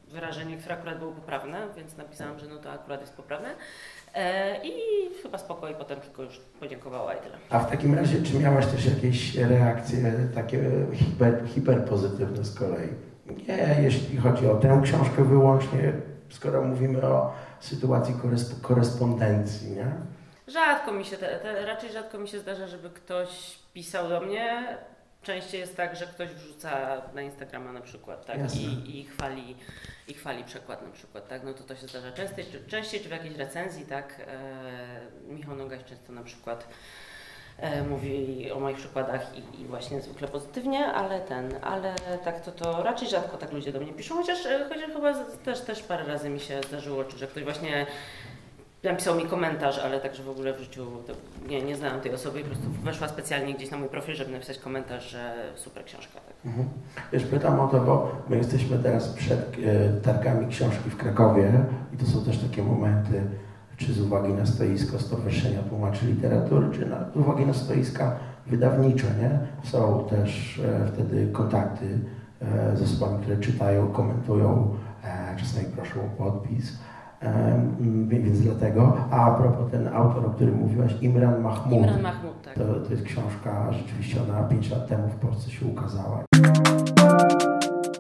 [0.07, 3.55] wyrażenie, które akurat było poprawne, więc napisałam, że no to akurat jest poprawne.
[4.15, 4.71] E, I
[5.23, 7.37] chyba spoko i potem tylko już podziękowała i tyle.
[7.49, 10.59] A w takim razie, czy miałaś też jakieś reakcje takie
[10.93, 12.89] hiper, hiperpozytywne z kolei?
[13.47, 15.93] Nie, jeśli chodzi o tę książkę wyłącznie,
[16.29, 19.85] skoro mówimy o sytuacji koresp- korespondencji, nie?
[20.47, 24.77] Rzadko mi się, te, te, raczej rzadko mi się zdarza, żeby ktoś pisał do mnie.
[25.27, 28.39] Częściej jest tak, że ktoś wrzuca na Instagrama na przykład, tak?
[28.39, 28.61] Jasne.
[28.61, 29.55] I, i, chwali,
[30.07, 31.43] I chwali przekład na przykład, tak?
[31.43, 34.21] No to to się zdarza częściej, czy, częściej, czy w jakiejś recenzji, tak?
[34.27, 36.67] E, Michał Nogaś często na przykład
[37.57, 42.51] e, mówi o moich przykładach i, i właśnie zwykle pozytywnie, ale ten, ale tak to,
[42.51, 45.13] to raczej rzadko tak ludzie do mnie piszą, chociaż, e, chociaż chyba
[45.45, 47.85] też, też parę razy mi się zdarzyło, czy że ktoś właśnie
[48.87, 50.85] napisał mi komentarz, ale także w ogóle w życiu
[51.49, 54.31] nie, nie znałam tej osoby i po prostu weszła specjalnie gdzieś na mój profil, żeby
[54.31, 56.13] napisać komentarz, że super książka.
[56.13, 56.45] Tak.
[56.45, 56.67] Mhm.
[57.11, 61.51] Wiesz, pytam o to, bo my jesteśmy teraz przed e, targami książki w Krakowie
[61.93, 63.21] i to są też takie momenty,
[63.77, 68.15] czy z uwagi na stoisko Stowarzyszenia Tłumaczy Literatury, czy na, z uwagi na stoiska
[68.47, 69.39] wydawnicze, nie?
[69.69, 71.99] Są też e, wtedy kontakty
[72.41, 76.77] e, z osobami, które czytają, komentują, e, czasami proszą o podpis.
[78.07, 81.81] Więc dlatego, a propos ten autor, o którym mówiłaś, Imran Mahmoud.
[81.83, 82.53] Imran Mahmud, tak.
[82.53, 86.23] To, to jest książka, rzeczywiście ona 5 lat temu w Polsce się ukazała.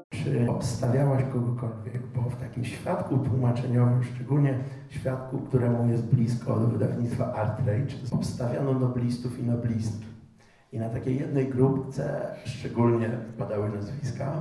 [0.09, 4.53] Czy obstawiałaś kogokolwiek, bo w takim świadku tłumaczeniowym, szczególnie
[4.89, 10.05] świadku, któremu jest blisko do wydawnictwa Artrage, obstawiano noblistów i noblistki.
[10.71, 14.31] I na takiej jednej grupce szczególnie padały nazwiska.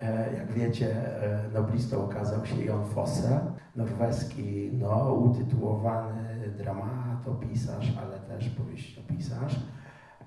[0.00, 3.40] E, Jak wiecie, e, noblistą okazał się Jon Fosse,
[3.76, 9.56] norweski, no, utytułowany dramatopisarz, ale też powieściopisarz.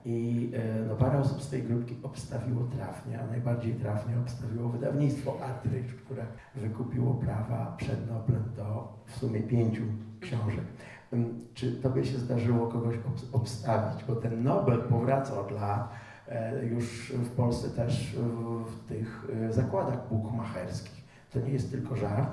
[0.05, 5.33] I e, no, parę osób z tej grupki obstawiło trafnie, a najbardziej trafnie obstawiło wydawnictwo
[5.43, 9.83] Artridge, które wykupiło prawa przed Noblem do w sumie pięciu
[10.19, 10.65] książek.
[11.13, 14.03] Ym, Czy tobie się zdarzyło kogoś obs- obstawić?
[14.03, 15.51] Bo ten Nobel powraca od
[16.27, 18.15] e, już w Polsce też
[18.65, 21.03] w, tych e, zakładach bukmacherskich.
[21.31, 22.29] To nie jest tylko żart,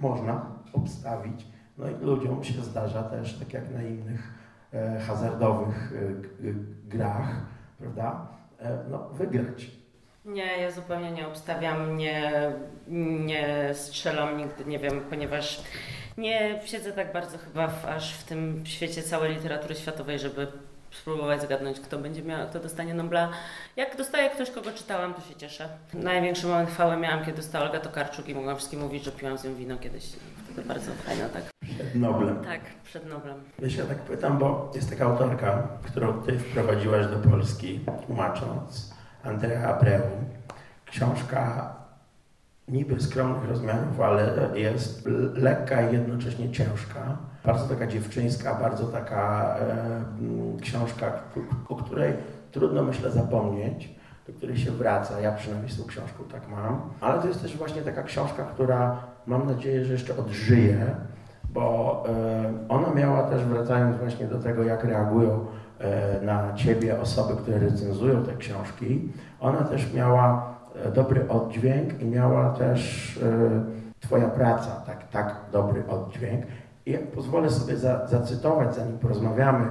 [0.00, 1.46] można obstawić.
[1.78, 4.32] No i ludziom się zdarza też, tak jak na innych
[4.72, 6.54] e, hazardowych e, g-
[6.84, 7.34] grach,
[7.78, 8.26] prawda,
[8.58, 9.70] e, no, wygrać.
[10.24, 12.32] Nie, ja zupełnie nie obstawiam, nie,
[13.26, 15.62] nie strzelam nigdy, nie wiem, ponieważ
[16.18, 20.46] nie siedzę tak bardzo chyba w, aż w tym świecie całej literatury światowej, żeby
[20.90, 23.28] spróbować zgadnąć, kto będzie miał, kto dostanie Nobla.
[23.76, 25.68] Jak dostaje ktoś, kogo czytałam, to się cieszę.
[25.94, 29.44] Największy moment chwały miałam, kiedy dostała Olga Tokarczuk i mogłam wszystkim mówić, że piłam z
[29.44, 30.04] nią wino kiedyś.
[30.44, 31.42] Wtedy bardzo fajne, tak.
[31.74, 32.44] Przed Noblem.
[32.44, 33.40] Tak, przed Noblem.
[33.58, 39.68] Wiesz, ja tak pytam, bo jest taka autorka, którą ty wprowadziłaś do Polski, tłumacząc, Andrea
[39.68, 40.02] Abreu.
[40.86, 41.74] Książka
[42.68, 47.18] niby skromnych rozmiarów, ale jest lekka i jednocześnie ciężka.
[47.44, 49.72] Bardzo taka dziewczyńska, bardzo taka e,
[50.20, 51.12] mm, książka,
[51.68, 52.12] o której
[52.52, 53.94] trudno myślę zapomnieć,
[54.26, 55.20] do której się wraca.
[55.20, 56.80] Ja przynajmniej z tą książką tak mam.
[57.00, 60.86] Ale to jest też właśnie taka książka, która mam nadzieję, że jeszcze odżyje,
[61.50, 65.46] bo e, ona miała też, wracając właśnie do tego, jak reagują
[65.78, 72.04] e, na ciebie osoby, które recenzują te książki, ona też miała e, dobry oddźwięk i
[72.04, 76.44] miała też e, Twoja praca, tak, tak dobry oddźwięk.
[76.86, 79.66] I ja pozwolę sobie za, zacytować, zanim porozmawiamy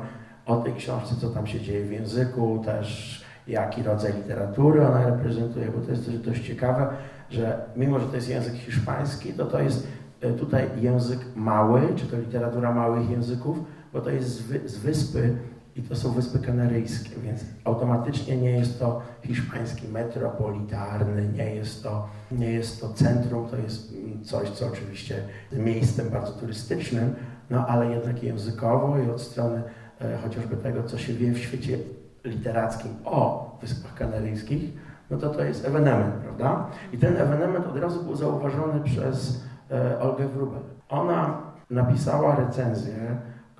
[0.45, 5.65] o tej książce, co tam się dzieje w języku, też jaki rodzaj literatury ona reprezentuje,
[5.65, 6.87] bo to jest też dość ciekawe,
[7.29, 9.87] że mimo, że to jest język hiszpański, to to jest
[10.21, 13.57] e, tutaj język mały, czy to literatura małych języków,
[13.93, 15.37] bo to jest z, wy, z wyspy
[15.79, 22.07] i to są Wyspy Kanaryjskie, więc automatycznie nie jest to hiszpański metropolitarny, nie jest to,
[22.31, 27.15] nie jest to centrum, to jest coś, co oczywiście miejscem bardzo turystycznym,
[27.49, 29.63] no ale jednak językowo i od strony
[30.01, 31.77] e, chociażby tego, co się wie w świecie
[32.23, 34.63] literackim o Wyspach Kanaryjskich,
[35.09, 36.67] no to to jest ewenement, prawda?
[36.93, 40.61] I ten ewenement od razu był zauważony przez e, Olgę Wrubel.
[40.89, 43.17] Ona napisała recenzję,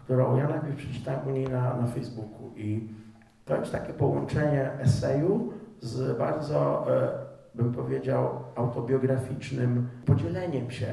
[0.10, 2.89] którą ja najpierw przeczytałem u niej na, na Facebooku i
[3.45, 7.12] to jest takie połączenie eseju z bardzo, e,
[7.56, 10.88] bym powiedział, autobiograficznym podzieleniem się,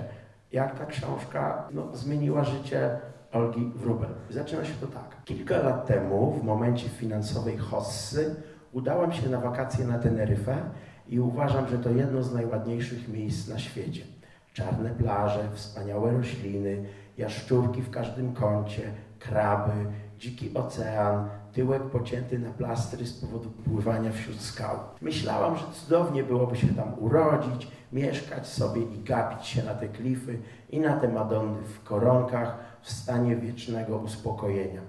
[0.53, 2.99] jak ta książka no, zmieniła życie
[3.33, 4.11] Olgi Wrubel.
[4.31, 5.17] Zaczyna się to tak.
[5.25, 8.35] Kilka lat temu, w momencie finansowej hossy,
[8.73, 10.57] udałem się na wakacje na Teneryfę
[11.09, 14.03] i uważam, że to jedno z najładniejszych miejsc na świecie.
[14.53, 16.85] Czarne plaże, wspaniałe rośliny,
[17.19, 18.83] jaszczurki w każdym kącie,
[19.29, 19.73] kraby,
[20.19, 24.79] dziki ocean, tyłek pocięty na plastry z powodu pływania wśród skał.
[25.01, 30.39] Myślałam, że cudownie byłoby się tam urodzić, mieszkać sobie i gapić się na te klify
[30.71, 34.81] i na te Madonny w koronkach w stanie wiecznego uspokojenia.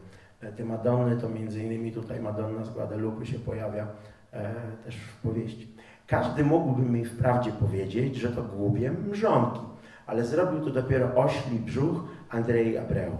[0.41, 3.87] E, Te Madonny to między innymi tutaj Madonna z Guadalupe się pojawia
[4.33, 4.53] e,
[4.85, 5.75] też w powieści.
[6.07, 9.59] Każdy mógłby mi wprawdzie powiedzieć, że to głupie mrzonki,
[10.05, 13.17] ale zrobił to dopiero ośli brzuch Andrzej Abreu.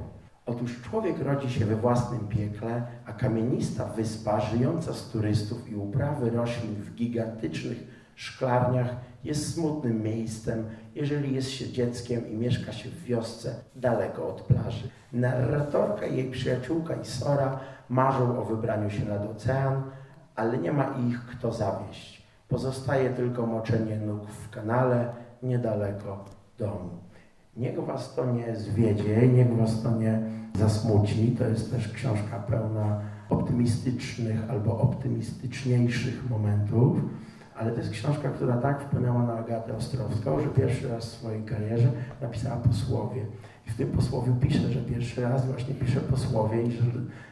[0.47, 6.29] Otóż człowiek rodzi się we własnym piekle, a kamienista wyspa, żyjąca z turystów i uprawy
[6.29, 7.77] roślin w gigantycznych
[8.15, 14.41] szklarniach, jest smutnym miejscem, jeżeli jest się dzieckiem i mieszka się w wiosce daleko od
[14.41, 14.89] plaży.
[15.13, 19.83] Narratorka i jej przyjaciółka Isora marzą o wybraniu się nad ocean,
[20.36, 22.27] ale nie ma ich kto zawieść.
[22.47, 26.25] Pozostaje tylko moczenie nóg w kanale niedaleko
[26.57, 27.07] domu.
[27.58, 30.22] Niech was to nie zwiedzie, niech was to nie
[30.58, 31.36] zasmuci.
[31.38, 36.98] To jest też książka pełna optymistycznych albo optymistyczniejszych momentów,
[37.56, 41.43] ale to jest książka, która tak wpłynęła na Agatę Ostrowską, że pierwszy raz w swojej
[41.43, 41.91] karierze
[42.22, 43.26] napisała posłowie.
[43.67, 46.84] I w tym posłowiu pisze, że pierwszy raz właśnie pisze posłowie i że,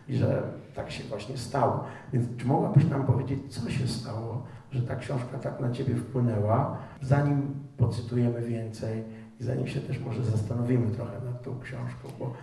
[0.08, 0.44] i że
[0.76, 1.84] tak się właśnie stało.
[2.14, 6.78] Więc czy mogłabyś nam powiedzieć, co się stało, że ta książka tak na Ciebie wpłynęła,
[7.02, 9.04] zanim pocytujemy więcej
[9.40, 12.34] i zanim się też może zastanowimy trochę nad tą książką, bo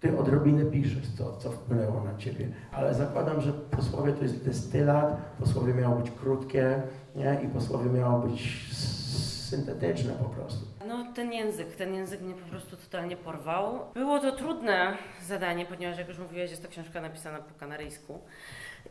[0.00, 5.36] ty odrobinę piszesz, co, co wpłynęło na ciebie, ale zakładam, że posłowie to jest destylat,
[5.38, 6.82] posłowie miało być krótkie
[7.16, 7.40] nie?
[7.44, 8.66] i posłowie miało być
[9.50, 10.66] syntetyczne po prostu.
[10.88, 13.80] No ten język, ten język mnie po prostu totalnie porwał.
[13.94, 14.96] Było to trudne
[15.26, 18.20] zadanie, ponieważ jak już mówiłeś, jest to książka napisana po kanaryjsku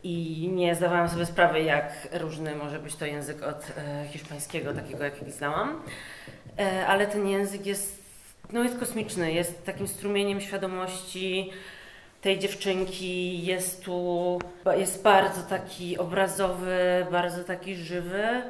[0.02, 5.04] i nie zdawałam sobie sprawy, jak różny może być to język od e, hiszpańskiego, takiego
[5.04, 5.82] jaki znałam.
[6.58, 8.02] E, ale ten język jest,
[8.52, 11.50] no jest kosmiczny, jest takim strumieniem świadomości
[12.20, 14.38] tej dziewczynki, jest tu,
[14.76, 18.42] jest bardzo taki obrazowy, bardzo taki żywy,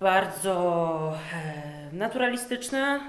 [0.00, 3.00] bardzo e, naturalistyczny.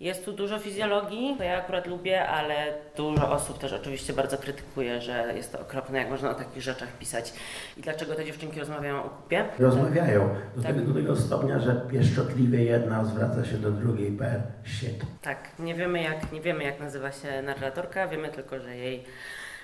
[0.00, 2.54] Jest tu dużo fizjologii, to ja akurat lubię, ale
[2.96, 6.88] dużo osób też oczywiście bardzo krytykuje, że jest to okropne, jak można o takich rzeczach
[6.98, 7.32] pisać
[7.76, 9.44] i dlaczego te dziewczynki rozmawiają o kupie.
[9.58, 10.72] Rozmawiają do, Tak.
[10.74, 15.04] tego, do tego stopnia, że pieszczotliwie jedna zwraca się do drugiej per shit.
[15.22, 19.04] Tak, nie wiemy jak, nie wiemy jak nazywa się narratorka, wiemy tylko, że jej,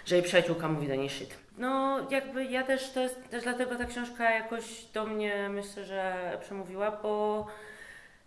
[0.04, 1.36] że jej przyjaciółka mówi do niej shit.
[1.58, 6.14] No jakby ja też, to jest też dlatego ta książka jakoś do mnie myślę, że
[6.40, 7.46] przemówiła, bo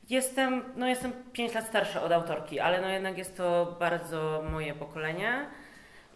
[0.10, 4.74] jestem, no jestem 5 lat starsza od autorki, ale no jednak jest to bardzo moje
[4.74, 5.46] pokolenie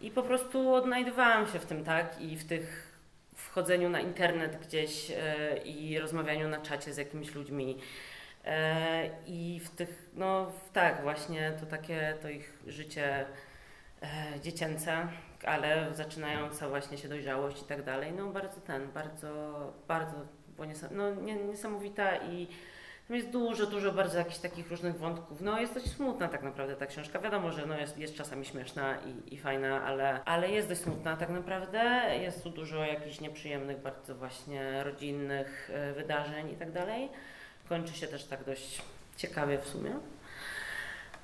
[0.01, 2.89] i po prostu odnajdywałam się w tym, tak, i w tych
[3.35, 7.77] wchodzeniu na internet gdzieś e, i rozmawianiu na czacie z jakimiś ludźmi.
[8.45, 13.25] E, I w tych, no tak, właśnie to takie, to ich życie
[14.01, 15.07] e, dziecięce,
[15.45, 20.15] ale zaczynająca właśnie się dojrzałość i tak dalej, no bardzo ten, bardzo, bardzo,
[20.55, 22.47] było niesa- no, nie, niesamowita i
[23.09, 25.41] tam jest dużo, dużo bardzo jakichś takich różnych wątków.
[25.41, 27.19] No jest dość smutna tak naprawdę ta książka.
[27.19, 31.17] Wiadomo, że no, jest, jest czasami śmieszna i, i fajna, ale, ale jest dość smutna
[31.17, 31.79] tak naprawdę.
[32.21, 37.09] Jest tu dużo jakichś nieprzyjemnych, bardzo właśnie rodzinnych e, wydarzeń i tak dalej.
[37.69, 38.81] Kończy się też tak dość
[39.17, 39.91] ciekawie w sumie.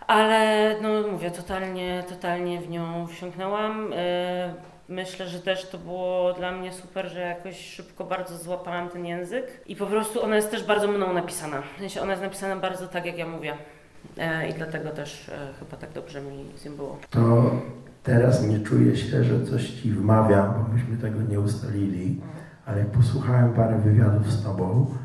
[0.08, 3.94] Ale no mówię, totalnie, totalnie w nią wsiąknęłam.
[3.96, 4.54] E,
[4.90, 9.46] Myślę, że też to było dla mnie super, że jakoś szybko bardzo złapałam ten język
[9.68, 11.62] i po prostu ona jest też bardzo mną napisana.
[11.76, 13.54] W sensie ona jest napisana bardzo tak, jak ja mówię.
[14.18, 16.98] E, I dlatego też e, chyba tak dobrze mi z nią było.
[17.10, 17.52] To
[18.04, 22.22] teraz nie czuję się, że coś ci wmawiam, bo myśmy tego nie ustalili,
[22.66, 24.96] ale jak posłuchałem parę wywiadów z tobą,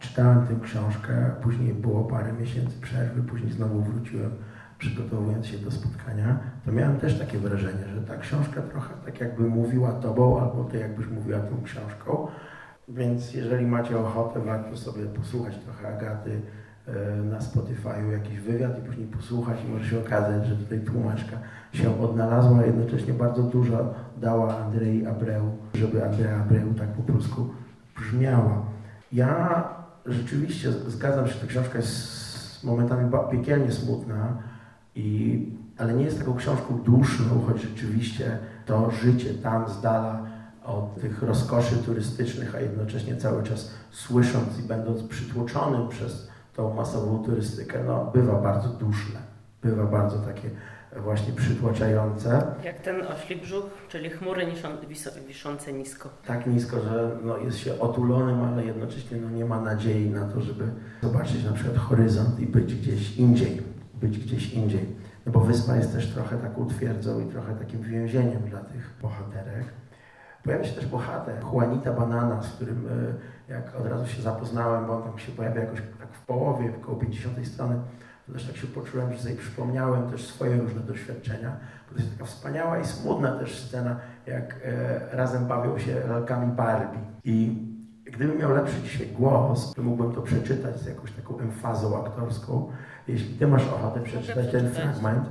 [0.00, 4.30] czytałem tę książkę, później było parę miesięcy przerwy, później znowu wróciłem
[4.78, 9.42] przygotowując się do spotkania, to miałem też takie wrażenie, że ta książka trochę tak jakby
[9.42, 12.26] mówiła tobą, albo ty jakbyś mówiła tą książką.
[12.88, 16.40] Więc jeżeli macie ochotę, warto sobie posłuchać trochę Agaty
[16.86, 21.36] e, na Spotify'u jakiś wywiad i później posłuchać i może się okazać, że tutaj tłumaczka
[21.72, 27.48] się odnalazła, a jednocześnie bardzo dużo dała Andrei Abreu, żeby Andrea Abreu tak po polsku
[27.96, 28.62] brzmiała.
[29.12, 29.64] Ja
[30.06, 34.36] rzeczywiście zgadzam się, ta książka jest momentami piekielnie smutna,
[34.96, 35.40] i,
[35.78, 40.26] ale nie jest taką książką duszną, choć rzeczywiście to życie tam z dala
[40.64, 47.24] od tych rozkoszy turystycznych, a jednocześnie cały czas słysząc i będąc przytłoczonym przez tą masową
[47.24, 49.20] turystykę, no, bywa bardzo duszne,
[49.62, 50.50] bywa bardzo takie
[50.96, 52.46] właśnie przytłaczające.
[52.64, 54.46] Jak ten ośli brzuch, czyli chmury
[55.28, 56.08] wiszące nisko.
[56.26, 60.40] Tak nisko, że no, jest się otulonym, ale jednocześnie no, nie ma nadziei na to,
[60.40, 60.64] żeby
[61.02, 63.62] zobaczyć na przykład horyzont i być gdzieś indziej,
[63.96, 64.96] być gdzieś indziej.
[65.26, 69.64] No bo wyspa jest też trochę taką twierdzą i trochę takim więzieniem dla tych bohaterek.
[70.42, 72.86] Pojawia się też bohater, Juanita Banana, z którym
[73.48, 76.72] e, jak od razu się zapoznałem, bo on tam się pojawia jakoś tak w połowie,
[76.82, 77.80] około 50 strony,
[78.26, 81.56] to też tak się poczułem, że sobie przypomniałem też swoje różne doświadczenia.
[81.90, 86.98] To jest taka wspaniała i smutna też scena, jak e, razem bawią się lalkami Barbie.
[87.24, 87.66] I
[88.16, 92.68] Gdybym miał lepszy dzisiaj głos, to mógłbym to przeczytać z jakąś taką emfazą aktorską.
[93.08, 95.24] Jeśli ty masz ochotę przeczytać ten fragment,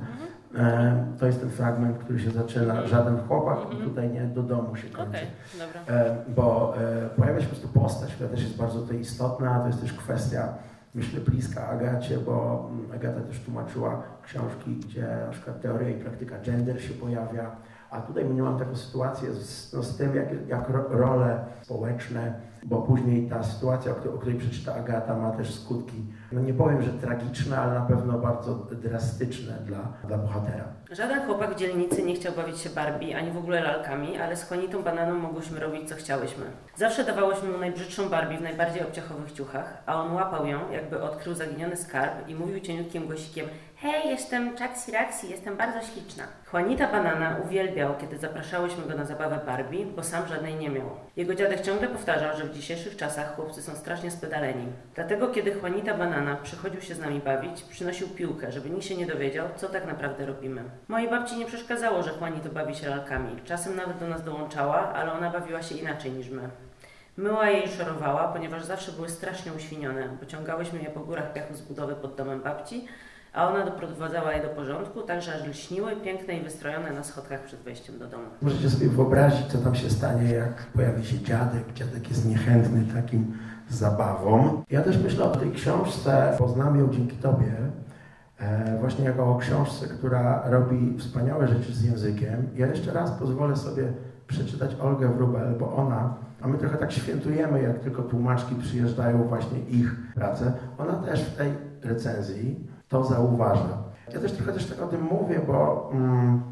[0.52, 0.74] Mhm.
[0.76, 4.76] e, to jest ten fragment, który się zaczyna żaden chłopak i tutaj nie do domu
[4.76, 5.18] się kończy.
[5.58, 5.96] Dobra.
[5.96, 9.66] E, bo e, pojawia się po prostu postać, która też jest bardzo tutaj istotna, to
[9.66, 10.48] jest też kwestia,
[10.94, 16.38] myślę, bliska Agacie, bo mm, Agata też tłumaczyła książki, gdzie na przykład teoria i praktyka
[16.40, 17.50] gender się pojawia,
[17.90, 20.72] a tutaj miałam taką sytuację z, no, z tym, jak, jak
[21.62, 22.34] społeczne,
[22.66, 26.02] bo później ta sytuacja, o której, przeczyta Agata, ma też skutki,
[26.32, 30.64] no nie powiem, że tragiczne, ale na pewno bardzo drastyczne dla, dla bohatera.
[30.90, 34.48] Żaden chłopak w dzielnicy nie chciał bawić się Barbie, ani w ogóle lalkami, ale z
[34.48, 36.44] chłonitą bananą mogłyśmy robić co chciałyśmy.
[36.74, 41.34] Zawsze dawałyśmy mu najbrzydszą Barbie w najbardziej obciachowych ciuchach, a on łapał ją, jakby odkrył
[41.34, 43.46] zaginiony skarb i mówił cieniutkim głosikiem
[43.78, 46.24] Hej, jestem Jaxi Raxi, jestem bardzo śliczna.
[46.52, 50.90] Juanita Banana uwielbiał, kiedy zapraszałyśmy go na zabawę Barbie, bo sam żadnej nie miał.
[51.16, 54.66] Jego dziadek ciągle powtarzał, że w dzisiejszych czasach chłopcy są strasznie spedaleni.
[54.94, 59.06] Dlatego, kiedy Juanita Banana przychodził się z nami bawić, przynosił piłkę, żeby nikt się nie
[59.06, 60.62] dowiedział, co tak naprawdę robimy.
[60.88, 63.40] Mojej babci nie przeszkadzało, że Juanito bawi się lalkami.
[63.44, 66.48] Czasem nawet do nas dołączała, ale ona bawiła się inaczej niż my.
[67.16, 70.08] Myła je i szorowała, ponieważ zawsze były strasznie uświnione.
[70.20, 72.88] Pociągałyśmy je po górach piachu z budowy pod domem babci,
[73.32, 77.44] a ona doprowadzała je do porządku, tak że aż lśniły, piękne i wystrojone na schodkach
[77.44, 78.24] przed wejściem do domu.
[78.42, 81.72] Możecie sobie wyobrazić, co tam się stanie, jak pojawi się dziadek.
[81.74, 83.38] Dziadek jest niechętny takim
[83.68, 84.62] zabawom.
[84.70, 87.52] Ja też myślę o tej książce, poznam ją dzięki Tobie,
[88.38, 92.48] e, właśnie jako o książce, która robi wspaniałe rzeczy z językiem.
[92.54, 93.92] Ja jeszcze raz pozwolę sobie
[94.26, 99.58] przeczytać Olgę Wrubel, bo ona, a my trochę tak świętujemy, jak tylko tłumaczki przyjeżdżają właśnie
[99.58, 101.52] ich pracę, ona też w tej
[101.82, 103.78] recenzji to zauważa.
[104.14, 106.42] Ja też trochę też tak o tym mówię, bo mm,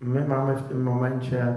[0.00, 1.54] my mamy w tym momencie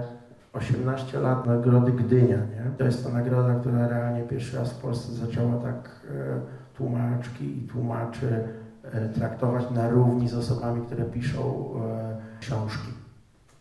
[0.54, 2.70] 18 lat nagrody Gdynia, nie?
[2.78, 6.40] To jest ta nagroda, która realnie pierwszy raz w Polsce zaczęła tak e,
[6.76, 8.48] tłumaczki i tłumaczy
[8.82, 12.88] e, traktować na równi z osobami, które piszą e, książki.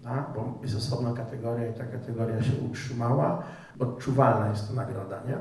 [0.04, 0.30] Tak?
[0.36, 3.44] Bo jest osobna kategoria i ta kategoria się utrzymała.
[3.80, 5.38] Odczuwalna jest to nagroda, nie?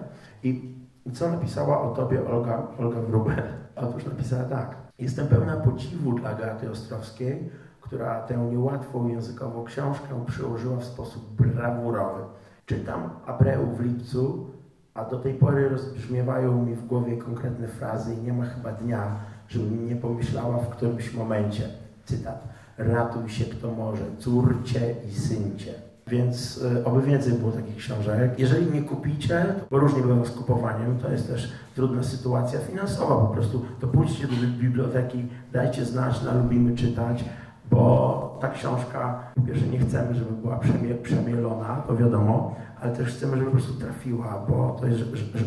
[0.51, 3.43] I i co napisała o tobie Olga, Olga Wrubel?
[3.77, 4.77] Otóż napisała tak.
[4.99, 7.51] Jestem pełna podziwu dla Agaty Ostrowskiej,
[7.93, 12.23] która tę niełatwą językową książkę przyłożyła w sposób brawurowy.
[12.67, 14.47] Czytam Abreu w lipcu,
[14.95, 19.17] a do tej pory rozbrzmiewają mi w głowie konkretne frazy i nie ma chyba dnia,
[19.49, 21.69] żebym nie pomyślała w którymś momencie.
[22.05, 22.49] Cytat.
[22.79, 25.73] Ratuj się kto może, córcie i syncie.
[26.07, 28.39] Więc y, oby więcej było takich książek.
[28.39, 33.27] Jeżeli nie kupicie, bo różnie bywa z kupowaniem, to jest też trudna sytuacja finansowa po
[33.27, 37.25] prostu, to pójdźcie do biblioteki, dajcie znać, na lubimy czytać,
[37.73, 43.37] bo ta książka, po nie chcemy, żeby była przemie przemielona, to wiadomo, ale też chcemy,
[43.37, 45.01] żeby po prostu trafiła, bo to jest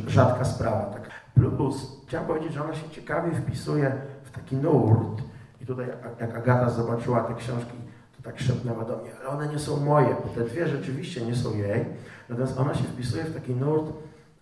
[0.08, 0.86] rzadka sprawa.
[0.86, 1.10] Tak.
[1.34, 3.92] Plus, chciałem powiedzieć, że ona się ciekawie wpisuje
[4.24, 5.22] w taki nurt
[5.62, 5.88] i tutaj
[6.20, 7.78] jak Agata zobaczyła te książki,
[8.26, 11.56] tak szepnęła do mnie, ale one nie są moje, bo te dwie rzeczywiście nie są
[11.58, 11.86] jej,
[12.30, 13.94] natomiast ona się wpisuje w taki nurt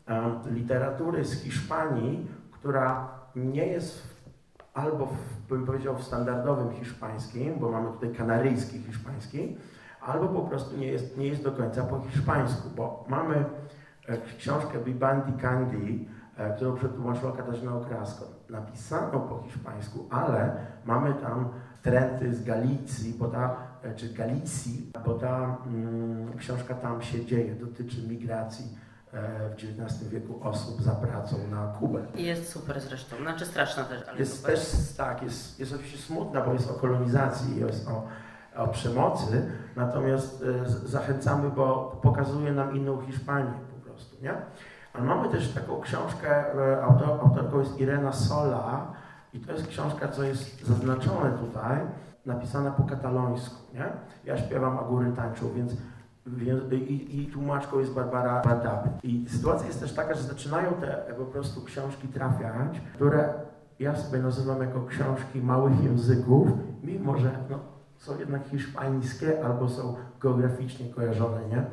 [0.10, 4.13] um, literatury z Hiszpanii, która nie jest w,
[4.74, 9.58] albo, w, bym powiedział, w standardowym hiszpańskim, bo mamy tutaj kanaryjski hiszpański,
[10.02, 13.46] albo po prostu nie jest, nie jest do końca po hiszpańsku, bo mamy
[14.08, 16.06] e, książkę Bibandi Candy,
[16.38, 20.56] e, którą przetłumaczyła Katarzyna Okrasko, napisaną po hiszpańsku, ale
[20.86, 21.50] mamy tam
[21.82, 27.56] trendy z Galicji, bo ta, e, czy Galicji, bo ta mm, książka tam się dzieje,
[27.56, 28.78] dotyczy migracji
[29.14, 32.00] w XIX wieku osób za pracą na Kubę.
[32.16, 34.56] I jest super zresztą, znaczy straszna też, ale Jest super.
[34.56, 38.08] też, tak, jest, jest oczywiście smutna, bo jest o kolonizacji, jest o,
[38.64, 44.34] o przemocy, natomiast e, zachęcamy, bo pokazuje nam inną Hiszpanię po prostu, nie?
[44.94, 48.92] Ale mamy też taką książkę, e, autor, autorką jest Irena Sola
[49.34, 51.78] i to jest książka, co jest zaznaczone tutaj,
[52.26, 53.86] napisana po katalońsku, nie?
[54.26, 55.74] Ja śpiewam, a góry tańczą, więc-
[56.72, 58.90] i, i tłumaczką jest Barbara Badaby.
[59.04, 63.34] I sytuacja jest też taka, że zaczynają te po prostu książki trafiać, które
[63.80, 66.48] ja sobie nazywam jako książki małych języków,
[66.84, 67.60] mimo że no,
[67.98, 71.66] są jednak hiszpańskie albo są geograficznie kojarzone nie?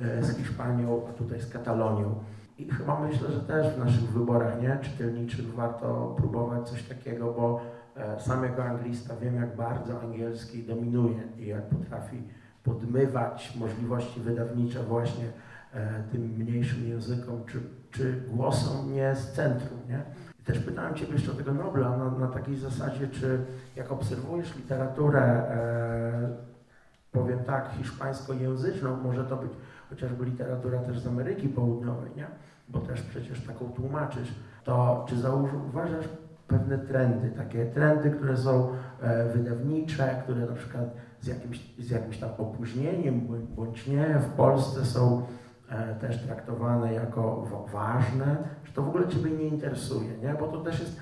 [0.00, 2.14] E, z Hiszpanią, a tutaj z Katalonią.
[2.58, 7.60] I chyba myślę, że też w naszych wyborach nie, czytelniczych warto próbować coś takiego, bo
[7.96, 12.22] e, sam jako anglista wiem, jak bardzo angielski dominuje i jak potrafi
[12.64, 15.24] podmywać możliwości wydawnicze właśnie
[15.74, 17.60] e, tym mniejszym językom czy,
[17.90, 19.78] czy głosom nie z centrum.
[19.88, 20.02] Nie?
[20.44, 23.38] Też pytałem Ciebie jeszcze o tego Nobla na, na takiej zasadzie, czy
[23.76, 26.28] jak obserwujesz literaturę, e,
[27.12, 29.52] powiem tak, hiszpańskojęzyczną, może to być
[29.90, 32.26] chociażby literatura też z Ameryki Południowej, nie?
[32.68, 34.34] bo też przecież taką tłumaczysz,
[34.64, 36.08] to czy zauważasz
[36.48, 38.68] pewne trendy, takie trendy, które są
[39.00, 40.84] e, wydawnicze, które na przykład
[41.22, 43.20] z jakimś, z jakimś tam opóźnieniem
[43.56, 45.26] bądź nie w Polsce są
[45.68, 50.34] e, też traktowane jako ważne, czy to w ogóle Ciebie nie interesuje, nie?
[50.34, 51.00] Bo to też jest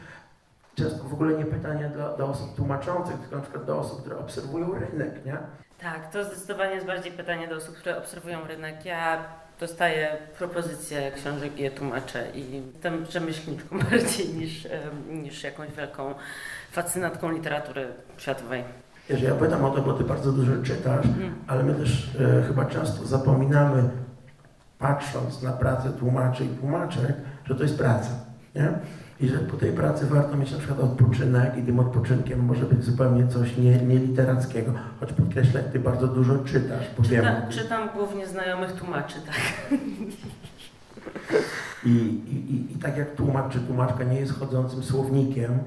[0.75, 4.19] często w ogóle nie pytanie do, do osób tłumaczących, tylko na przykład do osób, które
[4.19, 5.39] obserwują rynek, nie?
[5.81, 8.85] Tak, to zdecydowanie jest bardziej pytanie do osób, które obserwują rynek.
[8.85, 9.25] Ja
[9.61, 14.69] dostaję propozycje książek i je tłumaczę i jestem rzemieślniczką bardziej niż,
[15.09, 16.15] niż jakąś wielką
[16.71, 18.65] fascynatką literatury światowej.
[19.11, 21.35] Jeżeli ja pytam o to, bo ty bardzo dużo czytasz, mm.
[21.47, 23.91] ale my też e, chyba często zapominamy,
[24.79, 27.13] patrząc na pracę tłumaczy i tłumaczek,
[27.45, 28.11] że to jest praca.
[28.55, 28.73] Nie?
[29.21, 32.85] I że po tej pracy warto mieć na przykład odpoczynek i tym odpoczynkiem może być
[32.85, 34.73] zupełnie coś nie, nieliterackiego.
[35.01, 36.85] Choć podkreślę, ty bardzo dużo czytasz.
[37.03, 39.71] Czyta, czytam głównie znajomych tłumaczy, tak.
[41.85, 45.59] I, i, I tak jak tłumacz czy tłumaczka nie jest chodzącym słownikiem,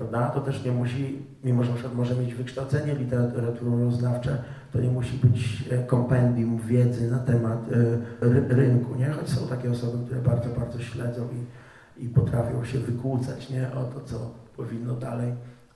[0.00, 4.42] prawda, to też nie musi, mimo że może mieć wykształcenie literaturoznawcze,
[4.72, 7.66] to nie musi być e, kompendium wiedzy na temat
[8.22, 9.10] e, rynku, nie?
[9.10, 11.60] Choć są takie osoby, które bardzo, bardzo śledzą i
[12.00, 15.32] i potrafią się wykłócać nie, o to, co powinno dalej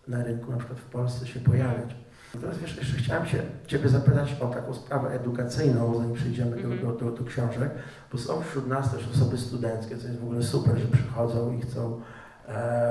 [0.09, 1.97] na rynku, na przykład w Polsce się pojawiać.
[2.35, 6.81] Natomiast wiesz, jeszcze chciałem się Ciebie zapytać o taką sprawę edukacyjną, zanim przejdziemy do, mhm.
[6.81, 7.71] do, do, do książek,
[8.13, 11.61] bo są wśród nas też osoby studenckie, co jest w ogóle super, że przychodzą i
[11.61, 12.01] chcą,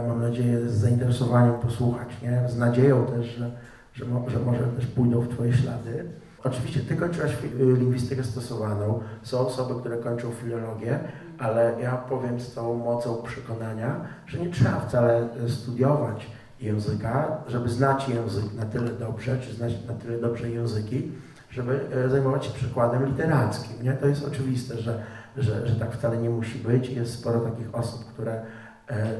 [0.08, 2.50] mam nadzieję, z zainteresowaniem posłuchać, nie?
[2.50, 3.52] z nadzieją też, że,
[3.94, 6.06] że, mo, że może też pójdą w Twoje ślady.
[6.44, 11.00] Oczywiście Ty kończyłaś lingwistykę stosowaną, są osoby, które kończą filologię,
[11.40, 16.28] ale ja powiem z całą mocą przekonania, że nie trzeba wcale studiować
[16.60, 21.12] języka, żeby znać język na tyle dobrze, czy znać na tyle dobrze języki,
[21.50, 23.84] żeby e, zajmować się przykładem literackim.
[23.84, 23.94] Nie?
[23.94, 25.04] To jest oczywiste, że,
[25.38, 26.90] że, że tak wcale nie musi być.
[26.90, 28.46] Jest sporo takich osób, które e,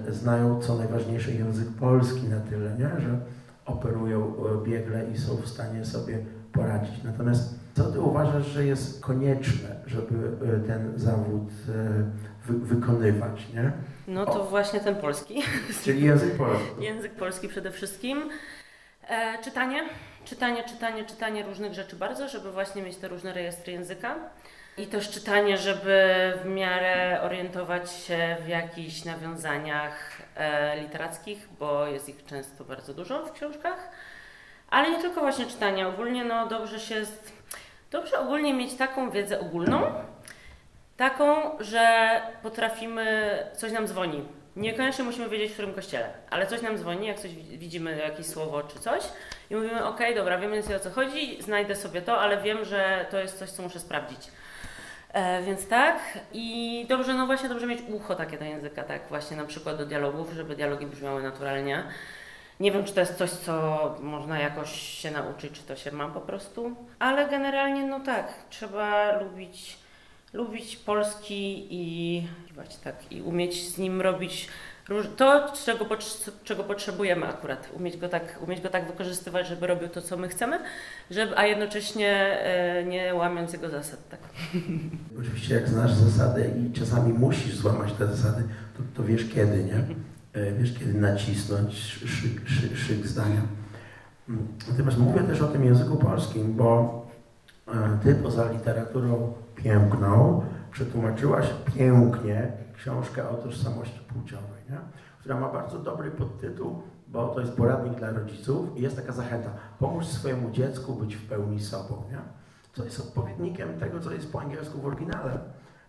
[0.10, 3.02] znają co najważniejsze język polski na tyle, nie?
[3.02, 3.20] że
[3.66, 7.04] operują e, biegle i są w stanie sobie poradzić.
[7.04, 10.16] Natomiast co ty uważasz, że jest konieczne, żeby
[10.56, 12.04] e, ten zawód e,
[12.48, 13.72] wy wykonywać, nie?
[14.08, 14.46] No to o.
[14.46, 15.42] właśnie ten polski.
[15.84, 16.84] Czyli język polski.
[16.90, 18.30] język polski przede wszystkim.
[19.10, 19.84] E, czytanie,
[20.26, 24.16] czytanie, czytanie, czytanie różnych rzeczy bardzo, żeby właśnie mieć te różne rejestry języka.
[24.78, 32.10] I też czytanie, żeby w miarę orientować się w jakichś nawiązaniach e, literackich, bo jest
[32.10, 33.90] ich często bardzo dużo w książkach.
[34.70, 35.88] Ale nie tylko właśnie czytanie.
[35.88, 37.06] Ogólnie no dobrze się
[37.92, 39.82] dobrze ogólnie mieć taką wiedzę ogólną,
[40.98, 44.24] taką, że potrafimy, coś nam dzwoni.
[44.56, 48.64] Niekoniecznie musimy wiedzieć, w którym kościele, ale coś nam dzwoni, jak coś widzimy, jakieś słowo
[48.64, 49.04] czy coś
[49.50, 53.06] i mówimy, ok, dobra, wiem więcej o co chodzi, znajdę sobie to, ale wiem, że
[53.10, 54.32] to jest coś, co muszę sprawdzić.
[55.14, 56.00] E, więc tak.
[56.34, 59.86] I dobrze, no właśnie dobrze mieć ucho takie do języka, tak właśnie na przykład do
[59.86, 61.84] dialogów, żeby dialogi brzmiały naturalnie.
[62.60, 66.08] Nie wiem, czy to jest coś, co można jakoś się nauczyć, czy to się ma
[66.08, 69.78] po prostu, ale generalnie no tak, trzeba lubić,
[70.34, 72.28] lubić polski i,
[72.84, 74.50] tak, i umieć z nim robić
[75.18, 75.86] to, czego,
[76.44, 80.28] czego potrzebujemy akurat, umieć go, tak, umieć go tak wykorzystywać, żeby robił to, co my
[80.28, 80.60] chcemy,
[81.12, 84.10] żeby, a jednocześnie e, nie łamiąc jego zasad.
[84.10, 84.20] Tak.
[85.20, 88.44] Oczywiście jak znasz zasady i czasami musisz złamać te zasady,
[88.78, 89.76] to, to wiesz kiedy, nie?
[90.34, 91.76] E, wiesz, kiedy nacisnąć
[92.06, 93.42] szyk, szyk, szyk zdania.
[94.72, 97.02] Natomiast mówię też o tym języku polskim, bo
[97.68, 104.78] e, ty poza literaturą piękną przetłumaczyłaś pięknie książkę o tożsamości płciowej, nie?
[105.20, 109.50] która ma bardzo dobry podtytuł, bo to jest poradnik dla rodziców i jest taka zachęta.
[109.80, 112.04] Pomóż swojemu dziecku być w pełni sobą.
[112.12, 112.18] Nie?
[112.74, 115.40] Co jest odpowiednikiem tego, co jest po angielsku w oryginale.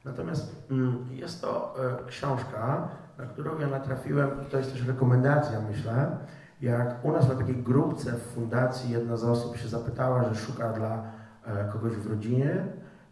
[0.04, 6.16] Natomiast mm, jest to e, książka, na którą ja natrafiłem, to jest też rekomendacja, myślę,
[6.60, 10.72] jak u nas na takiej grupce w fundacji jedna z osób się zapytała, że szuka
[10.72, 11.02] dla
[11.44, 12.66] e, kogoś w rodzinie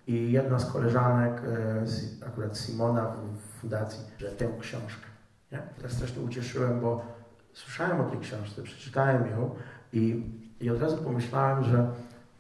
[0.06, 1.42] i jedna z koleżanek,
[2.22, 5.06] e, akurat Simona w fundacji, że tę książkę.
[5.52, 5.62] Nie?
[5.82, 7.04] Ja strasznie ucieszyłem, bo
[7.52, 9.50] słyszałem o tej książce, przeczytałem ją
[9.92, 10.26] i,
[10.60, 11.90] i od razu pomyślałem, że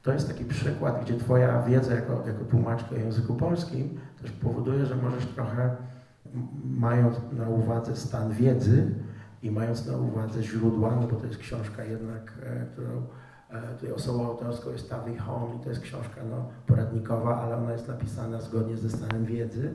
[0.02, 4.96] to jest taki przykład, gdzie Twoja wiedza jako, jako tłumaczka języku polskim też powoduje, że
[4.96, 5.76] możesz trochę,
[6.64, 8.94] mając na uwadze stan wiedzy
[9.42, 13.02] i mając na uwadze źródła, no bo to jest książka jednak, e, którą
[13.60, 17.88] tutaj osobą autorską jest Tavi Home i to jest książka no, poradnikowa, ale ona jest
[17.88, 19.74] napisana zgodnie ze stanem wiedzy,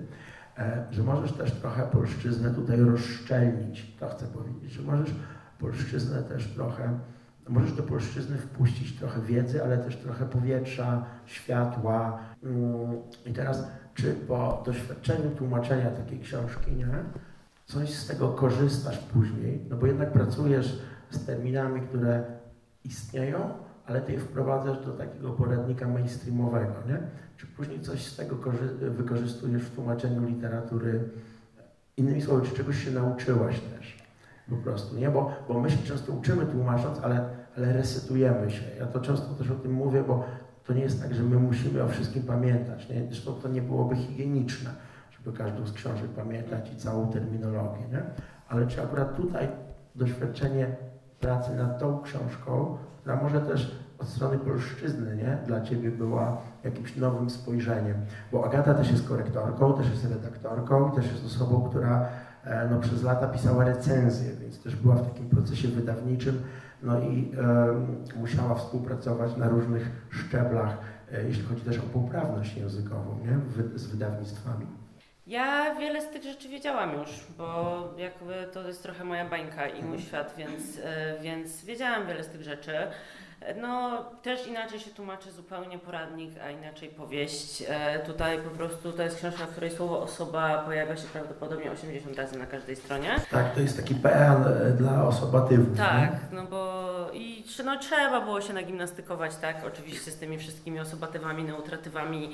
[0.58, 5.16] e, że możesz też trochę polszczyznę tutaj rozszczelnić, to chcę powiedzieć, że możesz
[5.60, 7.00] polszczyznę też trochę
[7.50, 12.20] Możesz do polszczyzny wpuścić trochę wiedzy, ale też trochę powietrza, światła.
[12.44, 16.88] Mm, I teraz, czy po doświadczeniu tłumaczenia takiej książki, nie,
[17.66, 22.24] coś z tego korzystasz później, no bo jednak pracujesz z terminami, które
[22.84, 23.50] istnieją,
[23.88, 27.00] ale ty je wprowadzasz do takiego poradnika mainstreamowego, nie?
[27.38, 28.36] Czy później coś z tego
[28.82, 31.10] wykorzystujesz w tłumaczeniu literatury?
[31.98, 33.98] Innymi słowy, czy czegoś się nauczyłaś też?
[34.50, 35.10] Po prostu, nie?
[35.10, 38.64] Bo, bo my się często uczymy tłumacząc, ale, ale resetujemy się.
[38.80, 40.26] Ja to często też o tym mówię, bo
[40.68, 42.90] to nie jest tak, że my musimy o wszystkim pamiętać.
[42.90, 43.06] Nie?
[43.08, 44.70] Zresztą to nie byłoby higieniczne,
[45.12, 47.88] żeby każdą z książek pamiętać i całą terminologię.
[47.92, 48.04] Nie?
[48.48, 49.48] Ale czy akurat tutaj
[49.96, 50.76] doświadczenie
[51.20, 52.78] pracy nad tą książką,
[53.08, 55.38] która może też od strony polszczyzny nie?
[55.46, 57.96] dla Ciebie była jakimś nowym spojrzeniem.
[58.32, 62.06] Bo Agata też jest korektorką, też jest redaktorką i też jest osobą, która
[62.44, 66.40] e, no, przez lata pisała recenzje, więc też była w takim procesie wydawniczym
[66.84, 67.32] no i
[68.16, 70.78] e, musiała współpracować na różnych szczeblach,
[71.12, 73.40] e, jeśli chodzi też o poprawność językową nie?
[73.76, 74.66] z wydawnictwami.
[75.28, 79.84] Ja wiele z tych rzeczy wiedziałam już, bo jakby to jest trochę moja bańka i
[79.84, 80.02] mój mhm.
[80.02, 82.74] świat, więc, e, więc wiedziałam wiele z tych rzeczy.
[83.62, 87.64] No, też inaczej się tłumaczy zupełnie poradnik, a inaczej powieść.
[87.68, 92.18] E, tutaj po prostu to jest książka, w której słowo osoba pojawia się prawdopodobnie 80
[92.18, 93.16] razy na każdej stronie.
[93.32, 95.78] Tak, to jest taki PN e, dla osobatywów.
[95.78, 96.20] Tak, nie?
[96.32, 102.30] no bo i no, trzeba było się nagimnastykować, tak, oczywiście z tymi wszystkimi osobatywami, neutratywami.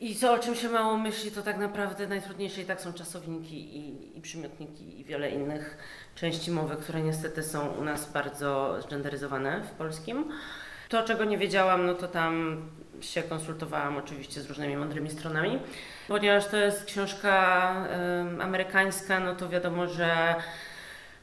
[0.00, 3.76] I co, o czym się mało myśli, to tak naprawdę najtrudniejsze i tak są czasowniki
[3.76, 5.78] i, i przymiotniki i wiele innych
[6.14, 10.32] części mowy, które niestety są u nas bardzo zgenderyzowane w polskim.
[10.88, 12.62] To, czego nie wiedziałam, no to tam
[13.00, 15.58] się konsultowałam oczywiście z różnymi mądrymi stronami.
[16.08, 17.74] Ponieważ to jest książka
[18.38, 20.34] y, amerykańska, no to wiadomo, że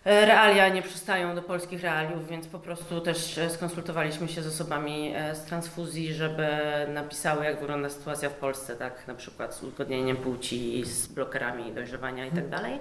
[0.06, 5.14] realia nie przystają do polskich realiów, więc po prostu też e, skonsultowaliśmy się z osobami
[5.16, 6.48] e, z transfuzji, żeby
[6.88, 12.26] napisały, jak wygląda sytuacja w Polsce, tak na przykład z uzgodnieniem płci, z blokerami dojrzewania
[12.26, 12.80] i tak dalej.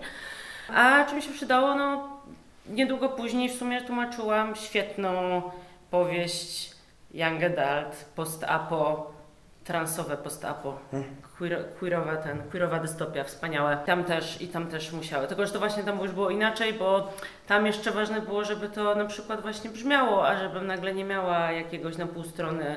[0.68, 1.74] A czym się przydało?
[1.74, 2.08] No,
[2.66, 5.42] niedługo później w sumie tłumaczyłam świetną
[5.90, 6.72] powieść
[7.14, 9.11] Young Adult, post-apo,
[9.64, 10.78] transowe post-apo.
[10.90, 13.78] Hmm queer, queerowa, ten, queerowa dystopia, wspaniałe.
[13.86, 15.26] Tam też i tam też musiały.
[15.26, 17.12] Tylko, że to właśnie tam już było inaczej, bo
[17.46, 21.52] tam jeszcze ważne było, żeby to na przykład właśnie brzmiało, a żebym nagle nie miała
[21.52, 22.76] jakiegoś na pół strony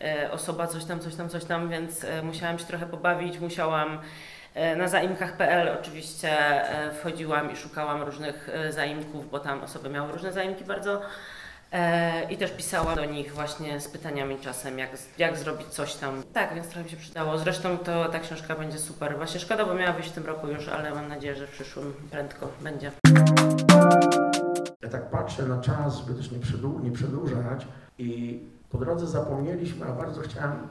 [0.00, 3.98] e, osoba coś tam, coś tam, coś tam, więc e, musiałam się trochę pobawić, musiałam
[4.54, 6.30] e, na zaimkach.pl oczywiście
[6.70, 11.02] e, wchodziłam i szukałam różnych e, zaimków, bo tam osoby miały różne zaimki bardzo
[12.30, 16.22] I też pisała do nich właśnie z pytaniami czasem, jak, jak zrobić coś tam.
[16.32, 17.38] Tak, więc trochę mi się przydało.
[17.38, 19.16] Zresztą to ta książka będzie super.
[19.16, 21.92] Właśnie szkoda, bo miała wyjść w tym roku już, ale mam nadzieję, że w przyszłym
[22.10, 22.92] prędko będzie.
[24.82, 27.66] Ja tak patrzę na czas, żeby też nie, przedłu- nie przedłużać
[27.98, 30.68] i po drodze zapomnieliśmy, a bardzo chciałem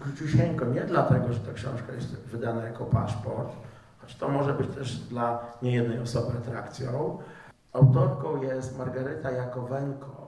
[0.00, 3.52] króciusieńko, nie dlatego, że ta książka jest wydana jako paszport,
[4.00, 7.18] choć to może być też dla niejednej osoby atrakcją.
[7.72, 10.25] Autorką jest Margareta Jakowenko,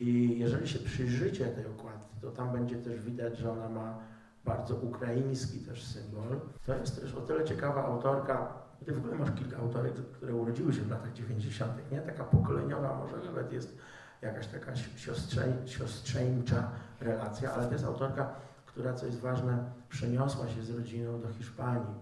[0.00, 3.98] i jeżeli się przyjrzycie tej okładce, to tam będzie też widać, że ona ma
[4.44, 6.40] bardzo ukraiński też symbol.
[6.66, 8.52] To jest też o tyle ciekawa autorka,
[8.84, 12.00] ty w ogóle masz kilka autorek, które urodziły się w latach 90., nie?
[12.00, 13.78] Taka pokoleniowa może nawet jest
[14.22, 16.70] jakaś taka siostrzeń, siostrzeńcza
[17.00, 18.34] relacja, ale to jest autorka,
[18.66, 21.94] która, co jest ważne, przeniosła się z rodziną do Hiszpanii.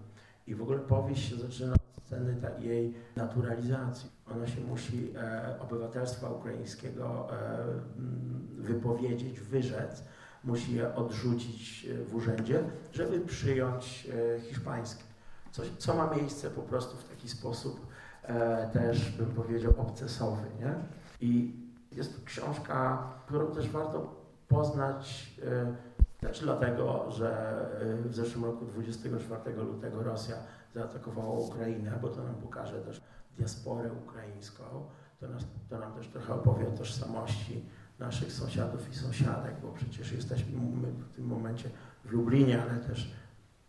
[0.47, 4.14] I w ogóle powieść się zaczyna od sceny jej naturalizacji.
[4.31, 7.65] Ona się musi e, obywatelstwa ukraińskiego e,
[8.57, 10.03] wypowiedzieć, wyrzec,
[10.43, 15.03] musi je odrzucić e, w urzędzie, żeby przyjąć e, hiszpańskie.
[15.51, 17.87] Coś, co ma miejsce po prostu w taki sposób
[18.23, 20.43] e, też, bym powiedział, obcesowy.
[20.59, 20.75] Nie?
[21.21, 21.53] I
[21.91, 24.15] jest to książka, którą też warto
[24.47, 25.75] poznać e,
[26.19, 27.55] też dlatego, że
[28.05, 30.35] w zeszłym roku 24 lutego Rosja
[30.73, 33.01] zaatakowała Ukrainę, bo to nam pokaże też
[33.37, 34.63] diasporę ukraińską,
[35.19, 37.65] to, nas, to nam też trochę opowie o tożsamości
[37.99, 40.59] naszych sąsiadów i sąsiadek, bo przecież jesteśmy
[41.11, 41.69] w tym momencie
[42.05, 43.15] w Lublinie, ale też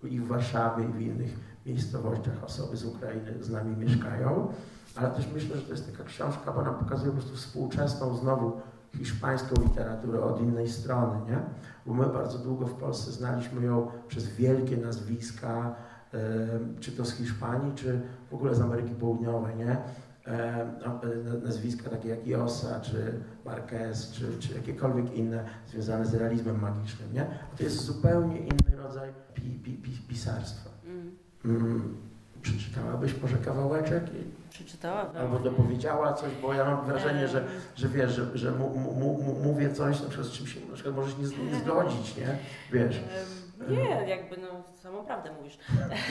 [0.04, 1.36] i w Warszawie, i w innych
[1.66, 4.48] miejscowościach osoby z Ukrainy z nami mieszkają.
[4.96, 8.60] Ale też myślę, że to jest taka książka, bo nam pokazuje po prostu współczesną znowu
[8.98, 11.40] hiszpańską literaturę od innej strony, nie?
[11.86, 15.74] Bo my bardzo długo w Polsce znaliśmy ją przez wielkie nazwiska,
[16.80, 18.00] czy to z Hiszpanii, czy
[18.30, 19.76] w ogóle z Ameryki Południowej, nie?
[21.44, 23.12] Nazwiska takie jak Josa, czy
[23.44, 27.26] Marquez, czy, czy jakiekolwiek inne związane z realizmem magicznym, nie?
[27.56, 30.70] To jest zupełnie inny rodzaj pi, pi, pi, pisarstwa.
[30.86, 31.16] Mm.
[31.44, 31.96] Mm.
[32.42, 34.04] Przeczytałabyś może kawałeczek?
[34.50, 35.22] Przeczytałabym.
[35.22, 37.44] Albo dopowiedziała coś, bo ja mam wrażenie, że,
[37.76, 40.96] że wiesz, że, że mu, mu, mu, mówię coś, na przykład z czymś na przykład
[40.96, 42.38] możesz nie, nie zgodzić, nie?
[42.72, 43.00] Wiesz.
[43.68, 44.48] Nie, jakby no
[44.82, 45.58] samą prawdę mówisz.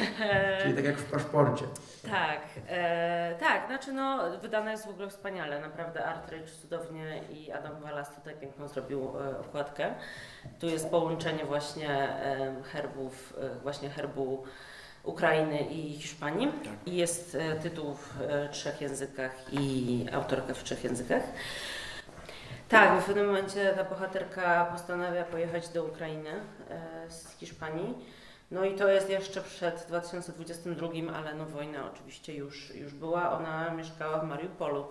[0.61, 1.65] Czyli tak jak w paszporcie.
[2.11, 7.81] Tak, e, tak, znaczy no wydane jest w ogóle wspaniale, naprawdę Artridge cudownie i Adam
[7.81, 9.93] Walas tutaj piękną zrobił e, okładkę.
[10.59, 14.43] Tu jest połączenie właśnie e, herbów, e, właśnie herbu
[15.05, 16.51] Ukrainy i Hiszpanii
[16.85, 21.23] i jest e, tytuł w e, trzech językach i autorka w trzech językach.
[22.70, 26.30] Tak, w pewnym momencie ta bohaterka postanawia pojechać do Ukrainy
[26.70, 27.95] e, z Hiszpanii.
[28.51, 33.32] No i to jest jeszcze przed 2022, ale no wojna oczywiście już, już była.
[33.32, 34.88] Ona mieszkała w Mariupolu,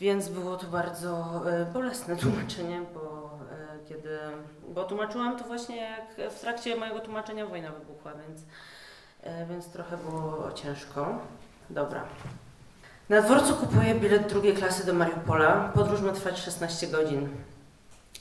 [0.00, 4.18] więc było to bardzo e, bolesne tłumaczenie, bo e, kiedy,
[4.68, 8.42] bo tłumaczyłam to właśnie jak w trakcie mojego tłumaczenia wojna wybuchła, więc,
[9.22, 11.18] e, więc trochę było ciężko.
[11.70, 12.04] Dobra.
[13.08, 15.72] Na dworcu kupuję bilet drugiej klasy do Mariupola.
[15.74, 17.28] Podróż ma trwać 16 godzin.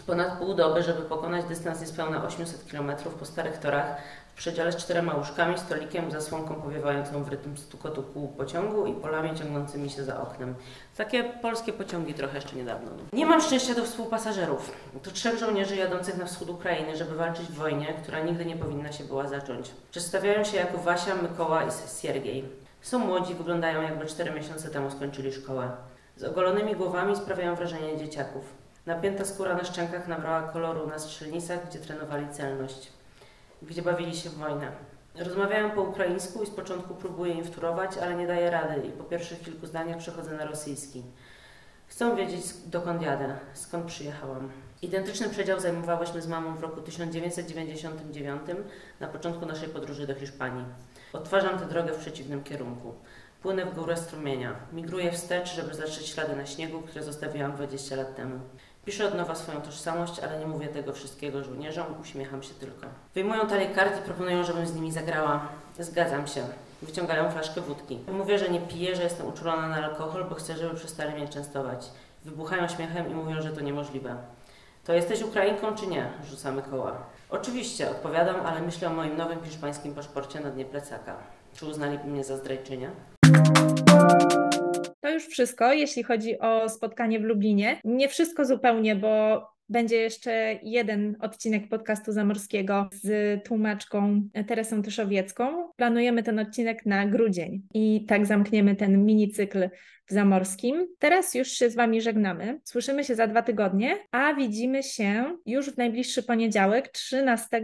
[0.08, 3.98] Ponad pół doby, żeby pokonać dystans niespełna 800 km po starych torach
[4.34, 9.38] w przedziale z czterema łóżkami, stolikiem, zasłonką powiewającą w rytm stukotu kół pociągu i polami
[9.38, 10.56] ciągnącymi się za oknem.
[10.98, 12.92] Takie polskie pociągi trochę jeszcze niedawno.
[13.14, 14.72] Nie mam szczęścia do współpasażerów.
[15.04, 18.92] To trzech żołnierzy jadących na wschód Ukrainy, żeby walczyć w wojnie, która nigdy nie powinna
[18.92, 19.72] się była zacząć.
[19.92, 21.68] Przedstawiają się jako Wasia, Mykoła i
[22.02, 22.63] Siergiej.
[22.84, 25.72] Są młodzi, wyglądają jakby 4 miesiące temu skończyli szkołę.
[26.16, 28.54] Z ogolonymi głowami sprawiają wrażenie dzieciaków.
[28.86, 32.92] Napięta skóra na szczękach nabrała koloru na strzelnicach, gdzie trenowali celność,
[33.62, 34.72] gdzie bawili się w wojnę.
[35.16, 39.04] Rozmawiają po ukraińsku i z początku próbuję im wtórować, ale nie daję rady i po
[39.04, 41.04] pierwszych kilku zdaniach przechodzę na rosyjski.
[41.88, 44.52] Chcą wiedzieć, dokąd jadę, skąd przyjechałam.
[44.82, 48.42] Identyczny przedział zajmowałyśmy z mamą w roku 1999,
[49.00, 50.66] na początku naszej podróży do Hiszpanii.
[51.14, 52.94] Odtwarzam tę drogę w przeciwnym kierunku.
[53.42, 54.56] Płynę w górę strumienia.
[54.72, 58.40] Migruję wstecz, żeby zatrzeć ślady na śniegu, które zostawiłam 20 lat temu.
[58.86, 62.88] Piszę od nowa swoją tożsamość, ale nie mówię tego wszystkiego żołnierzom, uśmiecham się tylko.
[63.16, 65.48] Wyjmują talię kart i proponują, żebym z nimi zagrała.
[65.80, 66.44] Zgadzam się.
[66.82, 68.00] Wyciągają flaszkę wódki.
[68.12, 71.90] Mówię, że nie piję, że jestem uczulona na alkohol, bo chcę, żeby przestali mnie częstować.
[72.26, 74.16] Wybuchają śmiechem i mówią, że to niemożliwe.
[74.84, 76.10] To jesteś Ukrainką czy nie?
[76.30, 76.98] Rzucamy koła.
[77.34, 81.18] Oczywiście, odpowiadam, ale myślę o moim nowym hiszpańskim paszporcie na dnie plecaka.
[81.54, 82.92] Czy uznaliby mnie za zdrajczynię?
[85.02, 87.82] To już wszystko, jeśli chodzi o spotkanie w Lublinie.
[87.84, 95.72] Nie wszystko zupełnie, bo będzie jeszcze jeden odcinek podcastu zamorskiego z tłumaczką Teresą Tyszowiecką.
[95.84, 99.70] Planujemy ten odcinek na grudzień i tak zamkniemy ten mini cykl
[100.06, 100.88] w Zamorskim.
[101.00, 102.60] Teraz już się z Wami żegnamy.
[102.64, 107.64] Słyszymy się za dwa tygodnie, a widzimy się już w najbliższy poniedziałek, 13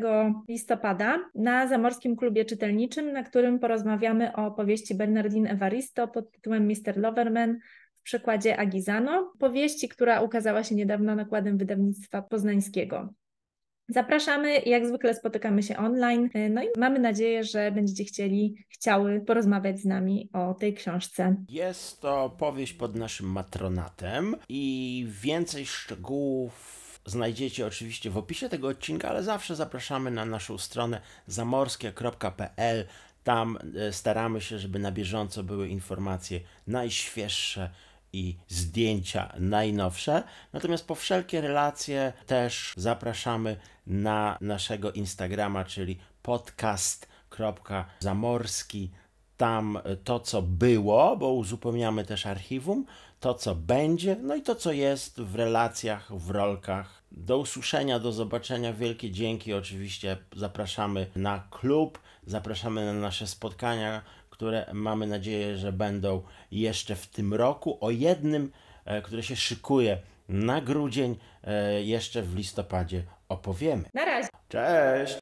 [0.49, 6.97] listopada, na Zamorskim Klubie Czytelniczym, na którym porozmawiamy o powieści Bernardine Evaristo pod tytułem Mr.
[6.97, 7.59] Loverman
[7.99, 13.13] w przekładzie Agizano, powieści, która ukazała się niedawno nakładem wydawnictwa poznańskiego.
[13.89, 19.79] Zapraszamy, jak zwykle spotykamy się online, no i mamy nadzieję, że będziecie chcieli, chciały porozmawiać
[19.79, 21.35] z nami o tej książce.
[21.49, 29.09] Jest to powieść pod naszym matronatem i więcej szczegółów znajdziecie oczywiście w opisie tego odcinka,
[29.09, 32.85] ale zawsze zapraszamy na naszą stronę zamorskie.pl.
[33.23, 37.69] Tam e, staramy się, żeby na bieżąco były informacje najświeższe
[38.13, 40.23] i zdjęcia najnowsze.
[40.53, 43.57] Natomiast po wszelkie relacje też zapraszamy
[43.89, 48.91] na naszego Instagrama, czyli podcast.zamorski.
[49.37, 52.85] Tam to, co było, bo uzupełniamy też archiwum,
[53.19, 57.03] to, co będzie, no i to, co jest w relacjach, w rolkach.
[57.11, 58.73] Do usłyszenia, do zobaczenia.
[58.73, 59.53] Wielkie dzięki.
[59.53, 66.21] Oczywiście zapraszamy na klub, zapraszamy na nasze spotkania, które mamy nadzieję, że będą
[66.51, 67.77] jeszcze w tym roku.
[67.81, 68.51] O jednym,
[69.03, 69.97] które się szykuje
[70.29, 71.15] na grudzień,
[71.83, 73.84] jeszcze w listopadzie opowiemy.
[73.93, 74.30] Na razie.
[74.49, 75.19] Cześć!